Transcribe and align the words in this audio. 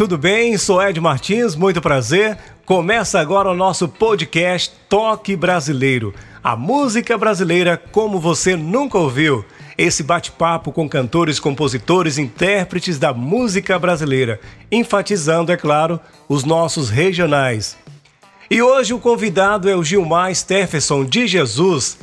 Tudo 0.00 0.16
bem? 0.16 0.56
Sou 0.56 0.82
Ed 0.82 0.98
Martins, 0.98 1.54
muito 1.54 1.78
prazer. 1.78 2.38
Começa 2.64 3.20
agora 3.20 3.50
o 3.50 3.54
nosso 3.54 3.86
podcast 3.86 4.72
Toque 4.88 5.36
Brasileiro. 5.36 6.14
A 6.42 6.56
música 6.56 7.18
brasileira 7.18 7.76
como 7.76 8.18
você 8.18 8.56
nunca 8.56 8.96
ouviu. 8.96 9.44
Esse 9.76 10.02
bate-papo 10.02 10.72
com 10.72 10.88
cantores, 10.88 11.38
compositores, 11.38 12.16
intérpretes 12.16 12.98
da 12.98 13.12
música 13.12 13.78
brasileira, 13.78 14.40
enfatizando, 14.72 15.52
é 15.52 15.56
claro, 15.58 16.00
os 16.26 16.44
nossos 16.44 16.88
regionais. 16.88 17.76
E 18.50 18.62
hoje 18.62 18.94
o 18.94 18.98
convidado 18.98 19.68
é 19.68 19.76
o 19.76 19.84
Gilmar 19.84 20.34
Stephenson 20.34 21.04
de 21.04 21.26
Jesus. 21.26 21.98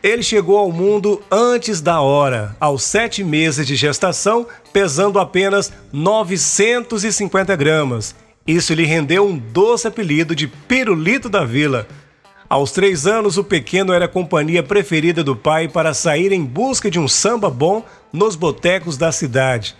Ele 0.00 0.22
chegou 0.22 0.56
ao 0.56 0.70
mundo 0.70 1.20
antes 1.28 1.80
da 1.80 2.00
hora, 2.00 2.56
aos 2.60 2.84
sete 2.84 3.24
meses 3.24 3.66
de 3.66 3.74
gestação, 3.74 4.46
pesando 4.72 5.18
apenas 5.18 5.72
950 5.92 7.56
gramas. 7.56 8.14
Isso 8.46 8.72
lhe 8.74 8.84
rendeu 8.84 9.26
um 9.26 9.36
doce 9.36 9.88
apelido 9.88 10.36
de 10.36 10.46
Pirulito 10.46 11.28
da 11.28 11.44
Vila. 11.44 11.86
Aos 12.48 12.70
três 12.70 13.08
anos, 13.08 13.36
o 13.36 13.44
pequeno 13.44 13.92
era 13.92 14.04
a 14.04 14.08
companhia 14.08 14.62
preferida 14.62 15.24
do 15.24 15.34
pai 15.34 15.66
para 15.66 15.92
sair 15.92 16.30
em 16.30 16.44
busca 16.44 16.88
de 16.88 16.98
um 16.98 17.08
samba 17.08 17.50
bom 17.50 17.84
nos 18.12 18.36
botecos 18.36 18.96
da 18.96 19.10
cidade. 19.10 19.74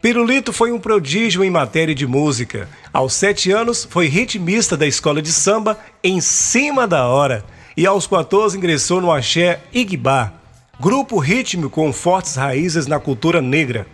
Pirulito 0.00 0.52
foi 0.52 0.70
um 0.70 0.78
prodígio 0.78 1.42
em 1.42 1.50
matéria 1.50 1.94
de 1.94 2.06
música. 2.06 2.68
Aos 2.92 3.14
sete 3.14 3.50
anos, 3.50 3.84
foi 3.90 4.06
ritmista 4.06 4.76
da 4.76 4.86
escola 4.86 5.20
de 5.20 5.32
samba 5.32 5.76
em 6.04 6.20
cima 6.20 6.86
da 6.86 7.08
hora 7.08 7.44
e 7.76 7.86
aos 7.86 8.06
14 8.06 8.56
ingressou 8.56 9.00
no 9.00 9.12
Axé 9.12 9.60
Igbá, 9.72 10.32
grupo 10.80 11.18
rítmico 11.18 11.68
com 11.68 11.92
fortes 11.92 12.34
raízes 12.34 12.86
na 12.86 12.98
cultura 12.98 13.42
negra. 13.42 13.86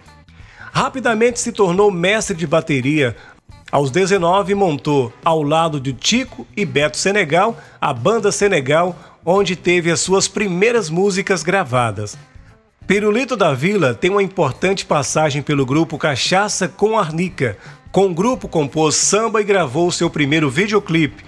Rapidamente 0.72 1.40
se 1.40 1.50
tornou 1.50 1.90
mestre 1.90 2.36
de 2.36 2.46
bateria. 2.46 3.16
Aos 3.70 3.90
19 3.90 4.54
montou, 4.54 5.12
ao 5.24 5.42
lado 5.42 5.80
de 5.80 5.92
Tico 5.92 6.46
e 6.56 6.64
Beto 6.64 6.96
Senegal, 6.96 7.58
a 7.80 7.92
banda 7.92 8.30
Senegal, 8.30 8.96
onde 9.24 9.56
teve 9.56 9.90
as 9.90 10.00
suas 10.00 10.28
primeiras 10.28 10.88
músicas 10.88 11.42
gravadas. 11.42 12.16
Pirulito 12.86 13.36
da 13.36 13.52
Vila 13.52 13.94
tem 13.94 14.10
uma 14.10 14.22
importante 14.22 14.84
passagem 14.86 15.42
pelo 15.42 15.66
grupo 15.66 15.98
Cachaça 15.98 16.68
com 16.68 16.98
Arnica. 16.98 17.56
Com 17.90 18.06
o 18.06 18.14
grupo 18.14 18.48
compôs 18.48 18.94
samba 18.94 19.40
e 19.40 19.44
gravou 19.44 19.90
seu 19.90 20.08
primeiro 20.08 20.50
videoclipe, 20.50 21.24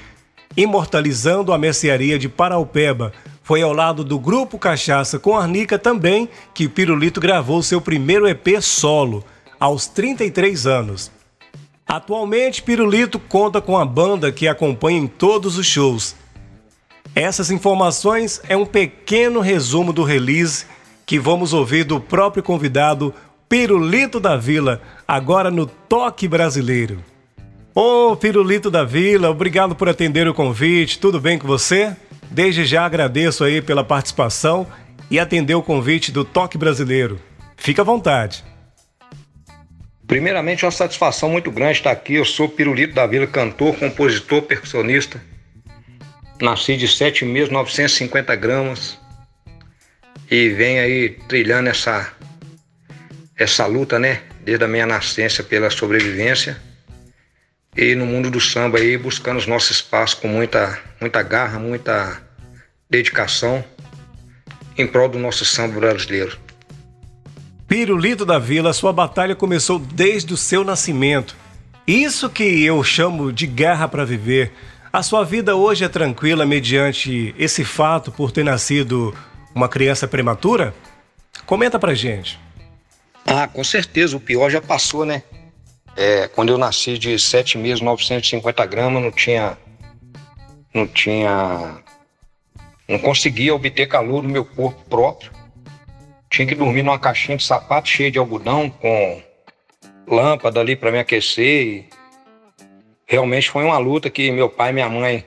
imortalizando 0.57 1.53
a 1.53 1.59
mercearia 1.59 2.19
de 2.19 2.29
Paraupeba. 2.29 3.13
Foi 3.43 3.63
ao 3.63 3.73
lado 3.73 4.03
do 4.03 4.19
grupo 4.19 4.59
Cachaça 4.59 5.19
com 5.19 5.37
Arnica 5.37 5.79
também 5.79 6.29
que 6.55 6.69
Pirulito 6.69 7.21
gravou 7.21 7.63
seu 7.63 7.81
primeiro 7.81 8.27
EP 8.27 8.61
solo, 8.61 9.25
aos 9.61 9.87
33 9.87 10.67
anos. 10.67 11.11
Atualmente, 11.87 12.63
Pirulito 12.63 13.19
conta 13.19 13.61
com 13.61 13.77
a 13.77 13.85
banda 13.85 14.33
que 14.33 14.49
acompanha 14.49 14.99
em 14.99 15.07
todos 15.07 15.59
os 15.59 15.67
shows. 15.67 16.17
Essas 17.15 17.51
informações 17.51 18.41
é 18.49 18.57
um 18.57 18.67
pequeno 18.67 19.41
resumo 19.41 19.93
do 19.93 20.03
release 20.03 20.67
que 21.07 21.19
vamos 21.19 21.53
ouvir 21.53 21.85
do 21.85 22.01
próprio 22.01 22.43
convidado 22.43 23.15
Pirulito 23.49 24.19
da 24.19 24.37
Vila, 24.37 24.81
agora 25.07 25.51
no 25.51 25.67
Toque 25.67 26.27
Brasileiro. 26.27 27.05
Ô, 27.77 28.13
oh, 28.13 28.17
Pirulito 28.17 28.71
da 28.71 28.85
Vila, 28.85 29.29
obrigado 29.29 29.75
por 29.75 29.89
atender 29.89 30.29
o 30.29 30.33
convite. 30.33 30.97
Tudo 30.97 31.21
bem 31.21 31.37
com 31.37 31.49
você? 31.49 31.97
Desde 32.31 32.65
já 32.65 32.87
agradeço 32.87 33.43
aí 33.43 33.61
pela 33.61 33.83
participação 33.83 34.65
e 35.11 35.19
atender 35.19 35.57
o 35.57 35.63
convite 35.63 36.13
do 36.13 36.25
Toque 36.25 36.57
Brasileiro. 36.57 37.19
Fique 37.57 37.81
à 37.81 37.85
vontade. 37.85 38.45
Primeiramente, 40.07 40.65
uma 40.65 40.71
satisfação 40.71 41.29
muito 41.29 41.51
grande 41.51 41.79
estar 41.79 41.91
aqui. 41.91 42.15
Eu 42.15 42.25
sou 42.25 42.49
Pirulito 42.49 42.95
da 42.95 43.09
Vila, 43.09 43.27
cantor, 43.27 43.75
compositor, 43.75 44.43
percussionista. 44.43 45.21
Nasci 46.41 46.77
de 46.77 46.87
7 46.87 47.25
meses, 47.25 47.51
950 47.51 48.37
gramas. 48.37 48.97
E 50.31 50.49
venho 50.51 50.81
aí 50.81 51.09
trilhando 51.27 51.71
essa, 51.71 52.13
essa 53.37 53.67
luta, 53.67 53.99
né? 53.99 54.23
Desde 54.45 54.65
a 54.65 54.69
minha 54.69 54.87
nascença 54.87 55.43
pela 55.43 55.71
sobrevivência 55.71 56.57
e 57.77 57.95
no 57.95 58.07
mundo 58.07 58.31
do 58.31 58.41
samba 58.41 58.79
aí 58.79 58.97
buscando 58.97 59.39
os 59.39 59.47
nossos 59.47 59.73
espaços 59.73 60.15
com 60.15 60.29
muita, 60.29 60.79
muita 61.01 61.23
garra, 61.23 61.59
muita 61.59 62.23
dedicação 62.89 63.65
em 64.77 64.87
prol 64.87 65.09
do 65.09 65.19
nosso 65.19 65.45
samba 65.45 65.81
brasileiro. 65.81 66.39
Pirulito 67.67 68.25
da 68.25 68.39
Vila, 68.39 68.73
sua 68.73 68.93
batalha 68.93 69.35
começou 69.35 69.79
desde 69.79 70.33
o 70.33 70.37
seu 70.37 70.63
nascimento. 70.63 71.35
Isso 71.87 72.31
que 72.31 72.65
eu 72.65 72.83
chamo 72.85 73.33
de 73.33 73.47
garra 73.47 73.89
para 73.89 74.05
viver. 74.05 74.53
A 74.93 75.03
sua 75.03 75.25
vida 75.25 75.57
hoje 75.57 75.85
é 75.85 75.89
tranquila 75.89 76.47
mediante 76.47 77.35
esse 77.37 77.65
fato 77.65 78.13
por 78.13 78.31
ter 78.31 78.45
nascido 78.45 79.15
uma 79.55 79.69
criança 79.69 80.07
prematura? 80.07 80.75
Comenta 81.47 81.79
pra 81.79 81.95
gente. 81.95 82.39
Ah, 83.27 83.49
com 83.49 83.65
certeza, 83.65 84.17
o 84.17 84.21
pior 84.21 84.51
já 84.51 84.61
passou, 84.61 85.05
né? 85.05 85.23
É, 85.97 86.29
quando 86.29 86.49
eu 86.51 86.59
nasci 86.59 86.99
de 86.99 87.19
7 87.19 87.57
meses, 87.59 87.81
950 87.81 88.67
gramas, 88.67 89.03
não 89.03 89.13
tinha. 89.13 89.57
Não 90.73 90.87
tinha. 90.87 91.83
Não 92.89 92.99
conseguia 92.99 93.55
obter 93.55 93.87
calor 93.87 94.23
no 94.23 94.29
meu 94.29 94.45
corpo 94.45 94.83
próprio. 94.89 95.31
Tinha 96.29 96.47
que 96.47 96.55
dormir 96.55 96.83
numa 96.83 96.99
caixinha 96.99 97.37
de 97.37 97.45
sapato 97.45 97.89
cheia 97.89 98.11
de 98.11 98.19
algodão, 98.19 98.69
com 98.69 99.23
lâmpada 100.07 100.61
ali 100.61 100.75
para 100.75 100.91
me 100.91 100.99
aquecer. 100.99 101.67
E 101.67 101.89
realmente 103.07 103.51
foi 103.51 103.65
uma 103.65 103.79
luta 103.79 104.11
que 104.11 104.31
meu 104.33 104.51
pai 104.51 104.71
e 104.71 104.73
minha 104.73 104.89
mãe 104.89 105.25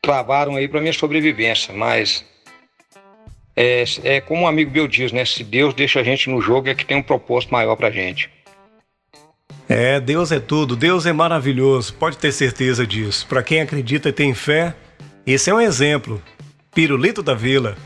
travaram 0.00 0.54
aí 0.56 0.68
para 0.68 0.80
minha 0.80 0.92
sobrevivência. 0.92 1.74
Mas 1.74 2.24
é, 3.56 3.84
é 4.04 4.20
como 4.20 4.42
um 4.42 4.46
amigo 4.46 4.70
meu 4.70 4.86
diz, 4.86 5.10
né? 5.10 5.24
Se 5.24 5.42
Deus 5.42 5.74
deixa 5.74 5.98
a 5.98 6.04
gente 6.04 6.30
no 6.30 6.40
jogo, 6.40 6.68
é 6.68 6.74
que 6.74 6.86
tem 6.86 6.96
um 6.96 7.02
propósito 7.02 7.52
maior 7.52 7.74
pra 7.74 7.90
gente. 7.90 8.30
É, 9.68 9.98
Deus 9.98 10.30
é 10.30 10.38
tudo, 10.38 10.76
Deus 10.76 11.06
é 11.06 11.12
maravilhoso, 11.12 11.94
pode 11.94 12.18
ter 12.18 12.32
certeza 12.32 12.86
disso. 12.86 13.26
Para 13.26 13.42
quem 13.42 13.60
acredita 13.60 14.10
e 14.10 14.12
tem 14.12 14.34
fé, 14.34 14.74
esse 15.26 15.48
é 15.48 15.54
um 15.54 15.60
exemplo. 15.60 16.22
Pirulito 16.74 17.22
da 17.22 17.34
Vila. 17.34 17.76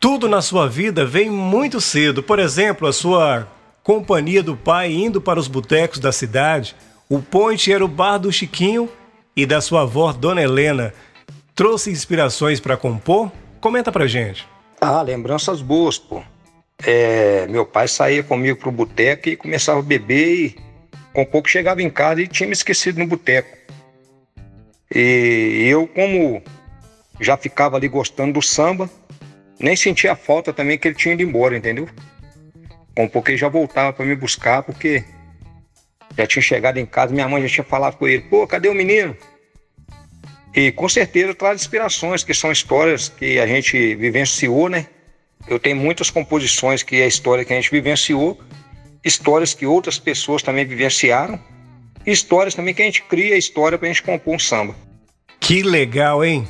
Tudo 0.00 0.28
na 0.28 0.42
sua 0.42 0.68
vida 0.68 1.06
vem 1.06 1.30
muito 1.30 1.80
cedo. 1.80 2.22
Por 2.22 2.38
exemplo, 2.38 2.88
a 2.88 2.92
sua 2.92 3.46
companhia 3.82 4.42
do 4.42 4.56
pai 4.56 4.92
indo 4.92 5.20
para 5.20 5.38
os 5.38 5.46
botecos 5.46 5.98
da 5.98 6.10
cidade. 6.10 6.74
O 7.08 7.20
ponte 7.20 7.72
era 7.72 7.84
o 7.84 7.88
bar 7.88 8.18
do 8.18 8.32
Chiquinho 8.32 8.88
e 9.36 9.46
da 9.46 9.60
sua 9.60 9.82
avó, 9.82 10.12
Dona 10.12 10.42
Helena. 10.42 10.92
Trouxe 11.54 11.90
inspirações 11.90 12.58
para 12.58 12.76
compor? 12.76 13.30
Comenta 13.60 13.92
pra 13.92 14.06
gente. 14.06 14.46
Ah, 14.80 15.02
lembranças 15.02 15.62
boas, 15.62 15.98
pô. 15.98 16.22
É, 16.82 17.46
meu 17.46 17.64
pai 17.64 17.86
saía 17.86 18.22
comigo 18.22 18.58
pro 18.58 18.72
boteco 18.72 19.28
e 19.28 19.36
começava 19.36 19.78
a 19.78 19.82
beber 19.82 20.34
e 20.34 20.63
com 21.14 21.24
pouco 21.24 21.48
chegava 21.48 21.80
em 21.80 21.88
casa 21.88 22.20
e 22.20 22.26
tinha 22.26 22.46
me 22.48 22.52
esquecido 22.52 22.98
no 22.98 23.06
boteco. 23.06 23.56
E 24.92 25.66
eu, 25.68 25.86
como 25.86 26.42
já 27.20 27.36
ficava 27.36 27.76
ali 27.76 27.88
gostando 27.88 28.34
do 28.34 28.42
samba, 28.42 28.90
nem 29.58 29.76
sentia 29.76 30.16
falta 30.16 30.52
também 30.52 30.76
que 30.76 30.88
ele 30.88 30.96
tinha 30.96 31.14
ido 31.14 31.22
embora, 31.22 31.56
entendeu? 31.56 31.88
Com 32.96 33.08
pouco 33.08 33.30
ele 33.30 33.38
já 33.38 33.48
voltava 33.48 33.92
para 33.92 34.04
me 34.04 34.16
buscar, 34.16 34.64
porque 34.64 35.04
já 36.16 36.26
tinha 36.26 36.42
chegado 36.42 36.78
em 36.78 36.86
casa, 36.86 37.14
minha 37.14 37.28
mãe 37.28 37.42
já 37.42 37.48
tinha 37.48 37.64
falado 37.64 37.96
com 37.96 38.08
ele, 38.08 38.22
pô, 38.22 38.46
cadê 38.46 38.68
o 38.68 38.74
menino? 38.74 39.16
E 40.52 40.70
com 40.72 40.88
certeza 40.88 41.34
traz 41.34 41.60
inspirações, 41.60 42.24
que 42.24 42.34
são 42.34 42.50
histórias 42.50 43.08
que 43.08 43.38
a 43.38 43.46
gente 43.46 43.94
vivenciou, 43.94 44.68
né? 44.68 44.86
Eu 45.46 45.58
tenho 45.58 45.76
muitas 45.76 46.10
composições 46.10 46.82
que 46.82 47.00
é 47.00 47.04
a 47.04 47.08
história 47.08 47.44
que 47.44 47.52
a 47.52 47.56
gente 47.56 47.70
vivenciou, 47.70 48.40
histórias 49.04 49.52
que 49.52 49.66
outras 49.66 49.98
pessoas 49.98 50.42
também 50.42 50.64
vivenciaram, 50.64 51.38
e 52.06 52.12
histórias 52.12 52.54
também 52.54 52.74
que 52.74 52.82
a 52.82 52.84
gente 52.84 53.02
cria 53.02 53.36
história 53.36 53.78
para 53.78 53.88
a 53.88 53.92
gente 53.92 54.02
compor 54.02 54.34
um 54.34 54.38
samba. 54.38 54.74
Que 55.40 55.62
legal, 55.62 56.24
hein? 56.24 56.46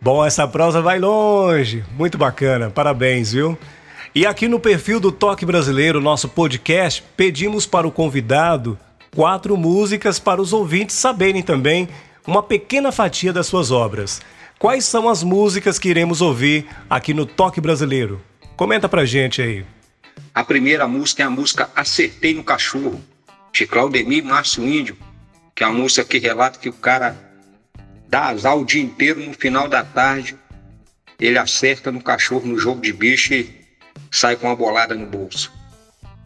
Bom, 0.00 0.24
essa 0.24 0.46
prosa 0.48 0.82
vai 0.82 0.98
longe, 0.98 1.84
muito 1.96 2.18
bacana, 2.18 2.70
parabéns, 2.70 3.32
viu? 3.32 3.56
E 4.14 4.26
aqui 4.26 4.48
no 4.48 4.60
perfil 4.60 5.00
do 5.00 5.10
Toque 5.10 5.46
Brasileiro, 5.46 6.00
nosso 6.00 6.28
podcast, 6.28 7.02
pedimos 7.16 7.66
para 7.66 7.86
o 7.86 7.92
convidado 7.92 8.78
quatro 9.14 9.56
músicas 9.56 10.18
para 10.18 10.40
os 10.40 10.52
ouvintes 10.52 10.96
saberem 10.96 11.42
também 11.42 11.88
uma 12.26 12.42
pequena 12.42 12.90
fatia 12.90 13.32
das 13.32 13.46
suas 13.46 13.70
obras. 13.70 14.20
Quais 14.58 14.84
são 14.84 15.08
as 15.08 15.22
músicas 15.22 15.78
que 15.78 15.88
iremos 15.88 16.20
ouvir 16.20 16.66
aqui 16.88 17.14
no 17.14 17.26
Toque 17.26 17.60
Brasileiro? 17.60 18.20
Comenta 18.56 18.88
pra 18.88 19.04
gente 19.04 19.40
aí. 19.40 19.64
A 20.34 20.42
primeira 20.42 20.88
música 20.88 21.22
é 21.22 21.26
a 21.26 21.30
música 21.30 21.70
Acertei 21.76 22.32
no 22.32 22.42
Cachorro, 22.42 23.04
de 23.52 23.66
Claudemir 23.66 24.24
Márcio 24.24 24.66
Índio, 24.66 24.96
que 25.54 25.62
é 25.62 25.66
uma 25.66 25.78
música 25.78 26.04
que 26.04 26.18
relata 26.18 26.58
que 26.58 26.70
o 26.70 26.72
cara 26.72 27.14
dá 28.08 28.28
azar 28.28 28.56
o 28.56 28.64
dia 28.64 28.82
inteiro, 28.82 29.20
no 29.20 29.34
final 29.34 29.68
da 29.68 29.84
tarde, 29.84 30.34
ele 31.20 31.36
acerta 31.36 31.92
no 31.92 32.02
cachorro 32.02 32.46
no 32.46 32.58
jogo 32.58 32.80
de 32.80 32.94
bicho 32.94 33.34
e 33.34 33.54
sai 34.10 34.34
com 34.36 34.46
uma 34.46 34.56
bolada 34.56 34.94
no 34.94 35.04
bolso. 35.04 35.52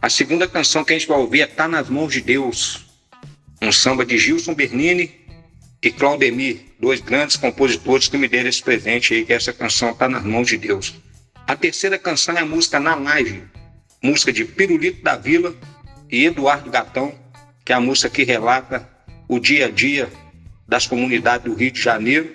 A 0.00 0.08
segunda 0.08 0.46
canção 0.46 0.84
que 0.84 0.92
a 0.92 0.98
gente 0.98 1.08
vai 1.08 1.18
ouvir 1.18 1.40
é 1.40 1.46
Tá 1.46 1.66
nas 1.66 1.88
Mãos 1.88 2.12
de 2.12 2.20
Deus, 2.20 2.86
um 3.60 3.72
samba 3.72 4.06
de 4.06 4.16
Gilson 4.16 4.54
Bernini 4.54 5.20
e 5.82 5.90
Claudemir, 5.90 6.60
dois 6.78 7.00
grandes 7.00 7.36
compositores 7.36 8.06
que 8.06 8.16
me 8.16 8.28
deram 8.28 8.48
esse 8.48 8.62
presente 8.62 9.14
aí, 9.14 9.26
que 9.26 9.32
essa 9.32 9.52
canção 9.52 9.92
Tá 9.94 10.08
nas 10.08 10.22
Mãos 10.22 10.46
de 10.46 10.56
Deus. 10.56 10.94
A 11.44 11.56
terceira 11.56 11.98
canção 11.98 12.36
é 12.36 12.40
a 12.40 12.46
música 12.46 12.78
Na 12.78 12.94
Live, 12.94 13.42
música 14.06 14.32
de 14.32 14.44
Pirulito 14.44 15.02
da 15.02 15.16
Vila 15.16 15.52
e 16.10 16.24
Eduardo 16.24 16.70
Gatão, 16.70 17.12
que 17.64 17.72
é 17.72 17.76
a 17.76 17.80
música 17.80 18.08
que 18.08 18.22
relata 18.22 18.88
o 19.28 19.40
dia 19.40 19.66
a 19.66 19.70
dia 19.70 20.08
das 20.68 20.86
comunidades 20.86 21.44
do 21.44 21.58
Rio 21.58 21.72
de 21.72 21.82
Janeiro 21.82 22.32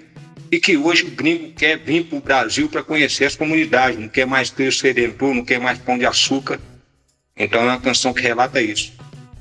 e 0.51 0.59
que 0.59 0.75
hoje 0.75 1.05
o 1.05 1.11
gringo 1.11 1.53
quer 1.53 1.77
vir 1.77 2.03
para 2.05 2.17
o 2.17 2.21
Brasil 2.21 2.67
para 2.67 2.83
conhecer 2.83 3.23
as 3.23 3.37
comunidades, 3.37 3.97
não 3.97 4.09
quer 4.09 4.27
mais 4.27 4.49
Cristo 4.49 4.83
Redentor, 4.83 5.33
não 5.33 5.45
quer 5.45 5.61
mais 5.61 5.79
Pão 5.79 5.97
de 5.97 6.05
Açúcar. 6.05 6.59
Então 7.37 7.61
é 7.61 7.63
uma 7.63 7.79
canção 7.79 8.13
que 8.13 8.21
relata 8.21 8.61
isso. 8.61 8.91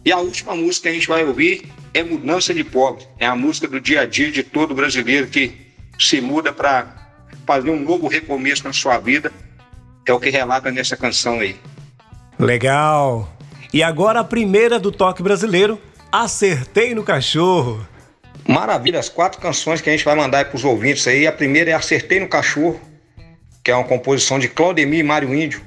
E 0.05 0.13
a 0.13 0.19
última 0.19 0.55
música 0.55 0.85
que 0.85 0.89
a 0.89 0.93
gente 0.93 1.09
vai 1.09 1.25
ouvir 1.25 1.65
é 1.93 2.05
Mudança 2.05 2.55
de 2.55 2.63
Pobre. 2.63 3.05
É 3.19 3.27
a 3.27 3.35
música 3.35 3.67
do 3.67 3.81
dia 3.81 4.03
a 4.03 4.07
dia 4.07 4.31
de 4.31 4.45
todo 4.45 4.73
brasileiro 4.73 5.27
que 5.27 5.53
se 5.99 6.21
muda 6.21 6.53
para 6.53 7.11
fazer 7.45 7.71
um 7.71 7.81
novo 7.81 8.07
recomeço 8.07 8.63
na 8.63 8.73
sua 8.73 8.99
vida. 8.99 9.33
É 10.07 10.13
o 10.13 10.21
que 10.21 10.31
relata 10.31 10.71
nessa 10.71 10.97
canção 10.97 11.41
aí. 11.41 11.57
Legal! 12.41 13.29
E 13.73 13.83
agora 13.83 14.21
a 14.21 14.25
primeira 14.25 14.79
do 14.79 14.91
toque 14.91 15.23
brasileiro, 15.23 15.79
Acertei 16.11 16.95
no 16.95 17.05
Cachorro. 17.05 17.87
Maravilha, 18.49 18.99
as 18.99 19.09
quatro 19.09 19.41
canções 19.41 19.81
que 19.81 19.89
a 19.89 19.93
gente 19.93 20.05
vai 20.05 20.17
mandar 20.17 20.47
para 20.47 20.57
os 20.57 20.65
ouvintes 20.65 21.07
aí. 21.07 21.27
A 21.27 21.33
primeira 21.33 21.71
é 21.71 21.75
Acertei 21.75 22.19
no 22.19 22.29
Cachorro, 22.29 22.81
que 23.63 23.71
é 23.71 23.77
uma 23.77 23.85
composição 23.85 24.39
de 24.39 24.49
Claudemir 24.49 25.01
e 25.01 25.03
Mário 25.03 25.35
Índio. 25.35 25.63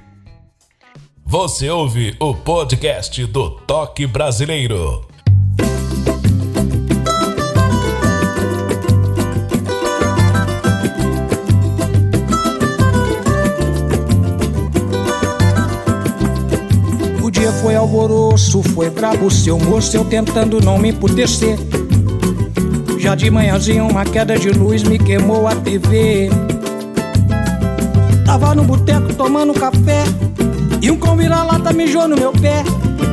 Você 1.26 1.70
ouve 1.70 2.16
o 2.20 2.34
podcast 2.34 3.26
do 3.26 3.52
Toque 3.52 4.06
Brasileiro. 4.06 5.13
Alvoroço, 18.04 18.62
foi 18.62 18.90
brabo 18.90 19.32
seu 19.32 19.58
moço, 19.58 19.96
eu 19.96 20.04
tentando 20.04 20.60
não 20.60 20.78
me 20.78 20.90
emputecer. 20.90 21.58
Já 23.00 23.16
de 23.16 23.30
manhãzinha 23.30 23.84
uma 23.84 24.04
queda 24.04 24.38
de 24.38 24.50
luz 24.50 24.84
me 24.84 24.98
queimou 24.98 25.48
a 25.48 25.56
TV. 25.56 26.30
Tava 28.26 28.56
no 28.56 28.64
boteco 28.64 29.14
tomando 29.14 29.54
café 29.54 30.04
e 30.82 30.92
um 30.92 30.98
cão 30.98 31.16
vira-lata 31.16 31.72
mijou 31.72 32.08
no 32.08 32.16
meu 32.16 32.32
pé. 32.34 32.64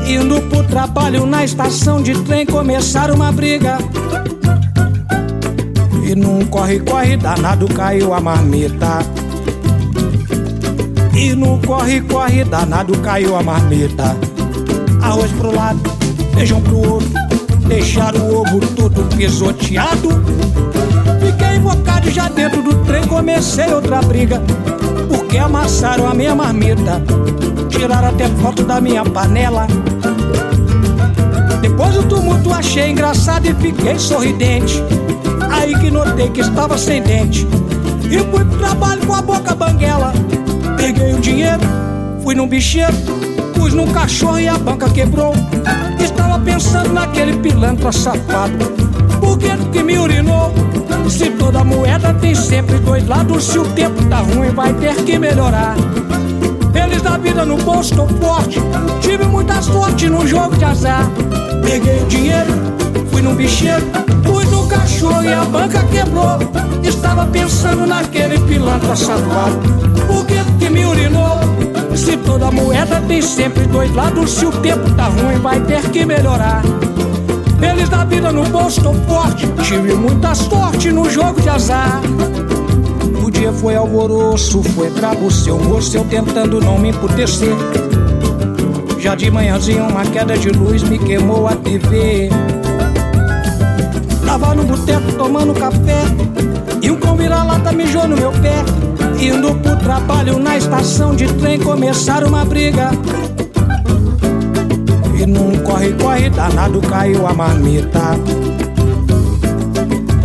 Indo 0.08 0.40
pro 0.42 0.64
trabalho 0.64 1.24
na 1.26 1.44
estação 1.44 2.02
de 2.02 2.14
trem 2.22 2.44
começaram 2.44 3.14
uma 3.14 3.30
briga. 3.30 3.78
E 6.04 6.14
num 6.16 6.44
corre-corre 6.46 7.16
danado 7.16 7.68
caiu 7.68 8.12
a 8.12 8.20
marmita. 8.20 8.98
E 11.14 11.34
no 11.34 11.58
corre-corre 11.60 12.44
danado 12.44 12.96
caiu 12.98 13.36
a 13.36 13.42
marmita. 13.42 14.16
Arroz 15.02 15.32
pro 15.32 15.54
lado, 15.54 15.80
feijão 16.34 16.60
pro 16.60 16.76
outro. 16.76 17.08
Deixaram 17.66 18.20
o 18.20 18.40
ovo 18.40 18.60
todo 18.74 19.02
pisoteado. 19.16 20.08
Fiquei 21.24 21.56
invocado 21.56 22.10
já 22.10 22.28
dentro 22.28 22.62
do 22.62 22.74
trem, 22.84 23.06
comecei 23.06 23.72
outra 23.72 24.00
briga. 24.02 24.42
Porque 25.08 25.38
amassaram 25.38 26.06
a 26.06 26.14
minha 26.14 26.34
marmita. 26.34 27.02
Tiraram 27.68 28.08
até 28.08 28.28
foto 28.28 28.64
da 28.64 28.80
minha 28.80 29.04
panela. 29.04 29.66
Depois 31.60 31.94
do 31.94 32.02
tumulto 32.04 32.52
achei 32.52 32.90
engraçado 32.90 33.46
e 33.46 33.54
fiquei 33.54 33.98
sorridente. 33.98 34.82
Aí 35.50 35.78
que 35.78 35.90
notei 35.90 36.28
que 36.30 36.40
estava 36.40 36.76
sem 36.76 37.02
dente. 37.02 37.46
E 38.10 38.18
fui 38.18 38.44
pro 38.44 38.58
trabalho 38.58 39.06
com 39.06 39.14
a 39.14 39.22
boca 39.22 39.54
banguela. 39.54 40.12
Peguei 40.76 41.14
o 41.14 41.20
dinheiro, 41.20 41.60
fui 42.22 42.34
num 42.34 42.48
bicheiro, 42.48 42.94
pus 43.60 43.74
num 43.74 43.92
cachorro 43.92 44.40
e 44.40 44.48
a 44.48 44.56
banca 44.56 44.88
quebrou. 44.88 45.34
Estava 46.02 46.38
pensando 46.38 46.94
naquele 46.94 47.36
pilantra 47.36 47.92
safado. 47.92 48.56
Que 49.38 49.56
que 49.70 49.82
me 49.82 49.98
urinou? 49.98 50.52
Se 51.08 51.30
toda 51.30 51.62
moeda 51.62 52.14
tem 52.14 52.34
sempre 52.34 52.78
dois 52.78 53.06
lados, 53.06 53.44
se 53.44 53.58
o 53.58 53.64
tempo 53.64 54.02
tá 54.04 54.18
ruim, 54.18 54.50
vai 54.50 54.72
ter 54.74 54.94
que 55.04 55.18
melhorar. 55.18 55.74
Feliz 56.72 57.02
da 57.02 57.18
vida 57.18 57.44
no 57.44 57.56
bolso, 57.58 57.94
tô 57.94 58.06
forte. 58.06 58.60
Tive 59.00 59.24
muita 59.24 59.60
sorte 59.60 60.08
no 60.08 60.26
jogo 60.26 60.56
de 60.56 60.64
azar. 60.64 61.04
Peguei 61.62 62.02
o 62.02 62.06
dinheiro, 62.06 62.52
fui 63.10 63.20
num 63.20 63.34
bicheiro, 63.34 63.84
fui 64.24 64.44
no 64.46 64.66
cachorro 64.68 65.22
e 65.22 65.32
a 65.32 65.44
banca 65.44 65.82
quebrou. 65.84 66.38
Estava 66.82 67.26
pensando 67.26 67.86
naquele 67.86 68.38
pilantra 68.40 68.96
safado. 68.96 69.60
Toda 72.30 72.48
moeda 72.52 73.02
tem 73.08 73.20
sempre 73.20 73.66
dois 73.66 73.92
lados, 73.92 74.30
se 74.30 74.46
o 74.46 74.52
tempo 74.52 74.88
tá 74.94 75.06
ruim, 75.06 75.40
vai 75.40 75.58
ter 75.62 75.82
que 75.90 76.06
melhorar. 76.06 76.62
Feliz 77.58 77.88
da 77.88 78.04
vida 78.04 78.30
no 78.30 78.44
bolso, 78.44 78.80
tô 78.80 78.92
forte. 78.92 79.48
Tive 79.64 79.94
muita 79.94 80.32
sorte 80.36 80.92
no 80.92 81.10
jogo 81.10 81.40
de 81.40 81.48
azar. 81.48 82.00
O 83.20 83.28
dia 83.32 83.52
foi 83.52 83.74
alvoroço, 83.74 84.62
foi 84.62 84.88
brabo 84.90 85.28
seu 85.28 85.58
moço, 85.58 85.96
eu 85.96 86.04
tentando 86.04 86.60
não 86.60 86.78
me 86.78 86.90
emputecer. 86.90 87.52
Já 89.00 89.16
de 89.16 89.28
manhãzinha 89.28 89.82
uma 89.82 90.04
queda 90.04 90.38
de 90.38 90.50
luz 90.50 90.84
me 90.84 91.00
queimou 91.00 91.48
a 91.48 91.56
TV. 91.56 92.30
Tava 94.24 94.54
no 94.54 94.62
boteco 94.62 95.12
tomando 95.18 95.52
café 95.52 96.04
e 96.80 96.92
um 96.92 96.96
cão 96.96 97.16
vira-lata 97.16 97.72
mijou 97.72 98.06
no 98.06 98.16
meu 98.16 98.30
pé. 98.30 98.89
Indo 99.20 99.54
pro 99.56 99.76
trabalho 99.76 100.38
na 100.38 100.56
estação 100.56 101.14
de 101.14 101.30
trem 101.34 101.60
começaram 101.60 102.28
uma 102.28 102.42
briga. 102.42 102.90
E 105.14 105.26
num 105.26 105.58
corre-corre 105.58 106.30
danado 106.30 106.80
caiu 106.80 107.26
a 107.26 107.34
marmita. 107.34 108.18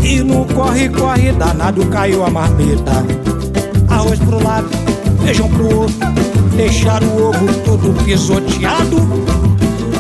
E 0.02 0.22
no 0.22 0.46
corre-corre 0.46 1.34
danado 1.34 1.86
caiu 1.88 2.24
a 2.24 2.30
marmita. 2.30 3.04
Arroz 3.90 4.18
pro 4.20 4.42
lado, 4.42 4.70
feijão 5.26 5.50
pro 5.50 5.80
outro. 5.82 5.96
Deixaram 6.56 7.08
o 7.08 7.30
ovo 7.30 7.54
todo 7.66 8.04
pisoteado. 8.06 8.98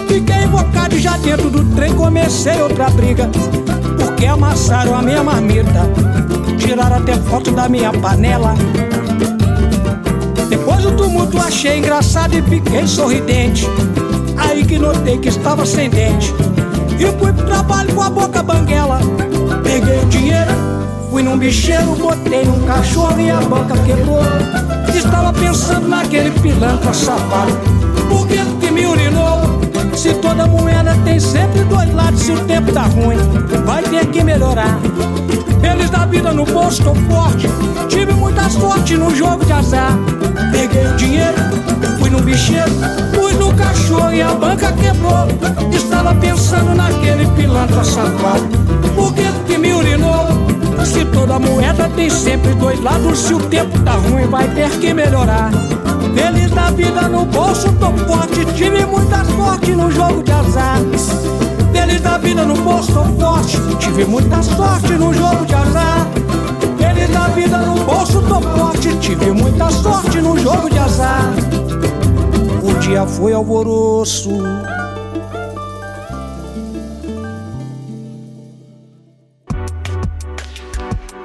Fiquei 0.08 0.44
invocado 0.44 0.98
já 0.98 1.18
dentro 1.18 1.50
do 1.50 1.66
trem, 1.76 1.94
comecei 1.94 2.62
outra 2.62 2.90
briga. 2.92 3.30
Porque 4.00 4.26
amassaram 4.26 4.96
a 4.96 5.02
minha 5.02 5.22
marmita. 5.22 5.86
Tiraram 6.58 6.98
até 6.98 7.14
foto 7.14 7.52
da 7.52 7.68
minha 7.70 7.92
panela. 7.92 8.56
Depois 10.50 10.82
do 10.82 10.92
tumulto 10.92 11.38
achei 11.38 11.78
engraçado 11.78 12.36
e 12.36 12.42
fiquei 12.42 12.88
sorridente. 12.88 13.68
Aí 14.38 14.66
que 14.66 14.78
notei 14.78 15.18
que 15.18 15.30
estava 15.30 15.66
sem 15.66 15.90
dente. 15.90 16.34
E 17.00 17.06
fui 17.20 17.34
pro 17.34 17.46
trabalho 17.46 17.94
com 17.94 18.02
a 18.02 18.10
boca 18.10 18.42
banguela. 18.42 19.00
Peguei 19.64 20.00
o 20.00 20.06
dinheiro, 20.06 20.52
fui 21.10 21.24
num 21.24 21.38
bicheiro, 21.38 21.96
botei 21.96 22.46
num 22.46 22.66
cachorro 22.66 23.20
e 23.20 23.30
a 23.30 23.42
banca 23.42 23.76
quebrou. 23.78 24.22
Estava 24.96 25.34
pensando 25.34 25.88
naquele 25.88 26.32
pilantra 26.40 26.94
safado. 26.94 27.52
Por 28.10 28.28
que 28.28 28.38
que 28.60 28.72
me 28.72 28.86
urinou? 28.86 29.60
Se 29.96 30.14
toda 30.16 30.46
moeda 30.46 30.96
tem 31.04 31.20
sempre 31.20 31.64
dois 31.64 31.94
lados, 31.94 32.22
se 32.22 32.32
o 32.32 32.40
tempo 32.46 32.72
tá 32.72 32.84
ruim, 32.84 33.18
vai 33.66 33.82
ter 33.84 34.06
que 34.08 34.24
melhorar. 34.24 34.80
Feliz 35.62 35.90
da 35.90 36.06
vida 36.06 36.34
no 36.34 36.46
bolso, 36.46 36.84
tô 36.84 36.96
forte. 36.96 37.48
Tive 37.88 38.14
muita 38.14 38.50
sorte 38.50 38.98
no 38.98 39.14
jogo 39.14 39.46
de 39.46 39.54
azar. 39.54 39.94
Peguei 40.52 40.88
o 40.88 40.96
dinheiro, 40.96 41.38
fui 42.00 42.10
no 42.10 42.22
bicheiro, 42.22 42.72
fui 43.14 43.34
no 43.34 43.54
cachorro 43.56 44.14
e 44.14 44.22
a 44.22 44.34
banca 44.34 44.72
quebrou. 44.74 45.28
Estava 45.72 46.14
pensando 46.16 46.76
naquele 46.76 47.26
pilantra 47.36 47.84
safado. 47.84 48.48
Por 48.96 49.14
que 49.14 49.24
que 49.48 49.58
me 49.58 49.74
urinou? 49.74 50.28
Se 50.86 51.04
toda 51.06 51.40
moeda 51.40 51.90
tem 51.96 52.10
sempre 52.10 52.54
dois 52.54 52.80
lados, 52.82 53.18
se 53.20 53.34
o 53.34 53.40
tempo 53.40 53.80
tá 53.80 53.94
ruim, 53.94 54.28
vai 54.28 54.48
ter 54.50 54.70
que 54.80 54.94
melhorar. 54.94 55.50
Feliz 56.14 56.52
da 56.52 56.70
vida 56.70 57.10
no 57.10 57.26
bolso, 57.26 57.72
tô 57.74 57.92
forte. 58.06 58.46
Tive 58.54 58.86
muita 58.86 59.26
sorte 59.26 59.72
no 59.72 59.90
jogo 59.92 60.22
de 60.24 60.32
azar. 60.32 60.80
Feliz 61.76 62.00
da 62.00 62.18
vida 62.18 62.46
no 62.46 62.56
tô 62.56 63.04
forte. 63.20 63.58
Tive 63.80 64.06
muita 64.06 64.42
sorte 64.42 64.94
no 64.94 65.14
jogo 65.14 65.46
de 65.46 65.54
azar. 65.54 66.08
Feliz 66.78 67.10
da 67.10 67.28
vida 67.28 67.58
no 67.58 67.84
bolso, 67.84 68.22
tô 68.22 68.42
forte. 68.42 68.98
Tive 69.00 69.32
muita 69.32 69.70
sorte 69.70 70.22
no 70.22 70.40
jogo 70.40 70.70
de 70.70 70.80
azar. 70.80 71.34
O 72.64 72.80
dia 72.80 73.06
foi 73.06 73.34
alvoroço. 73.34 74.30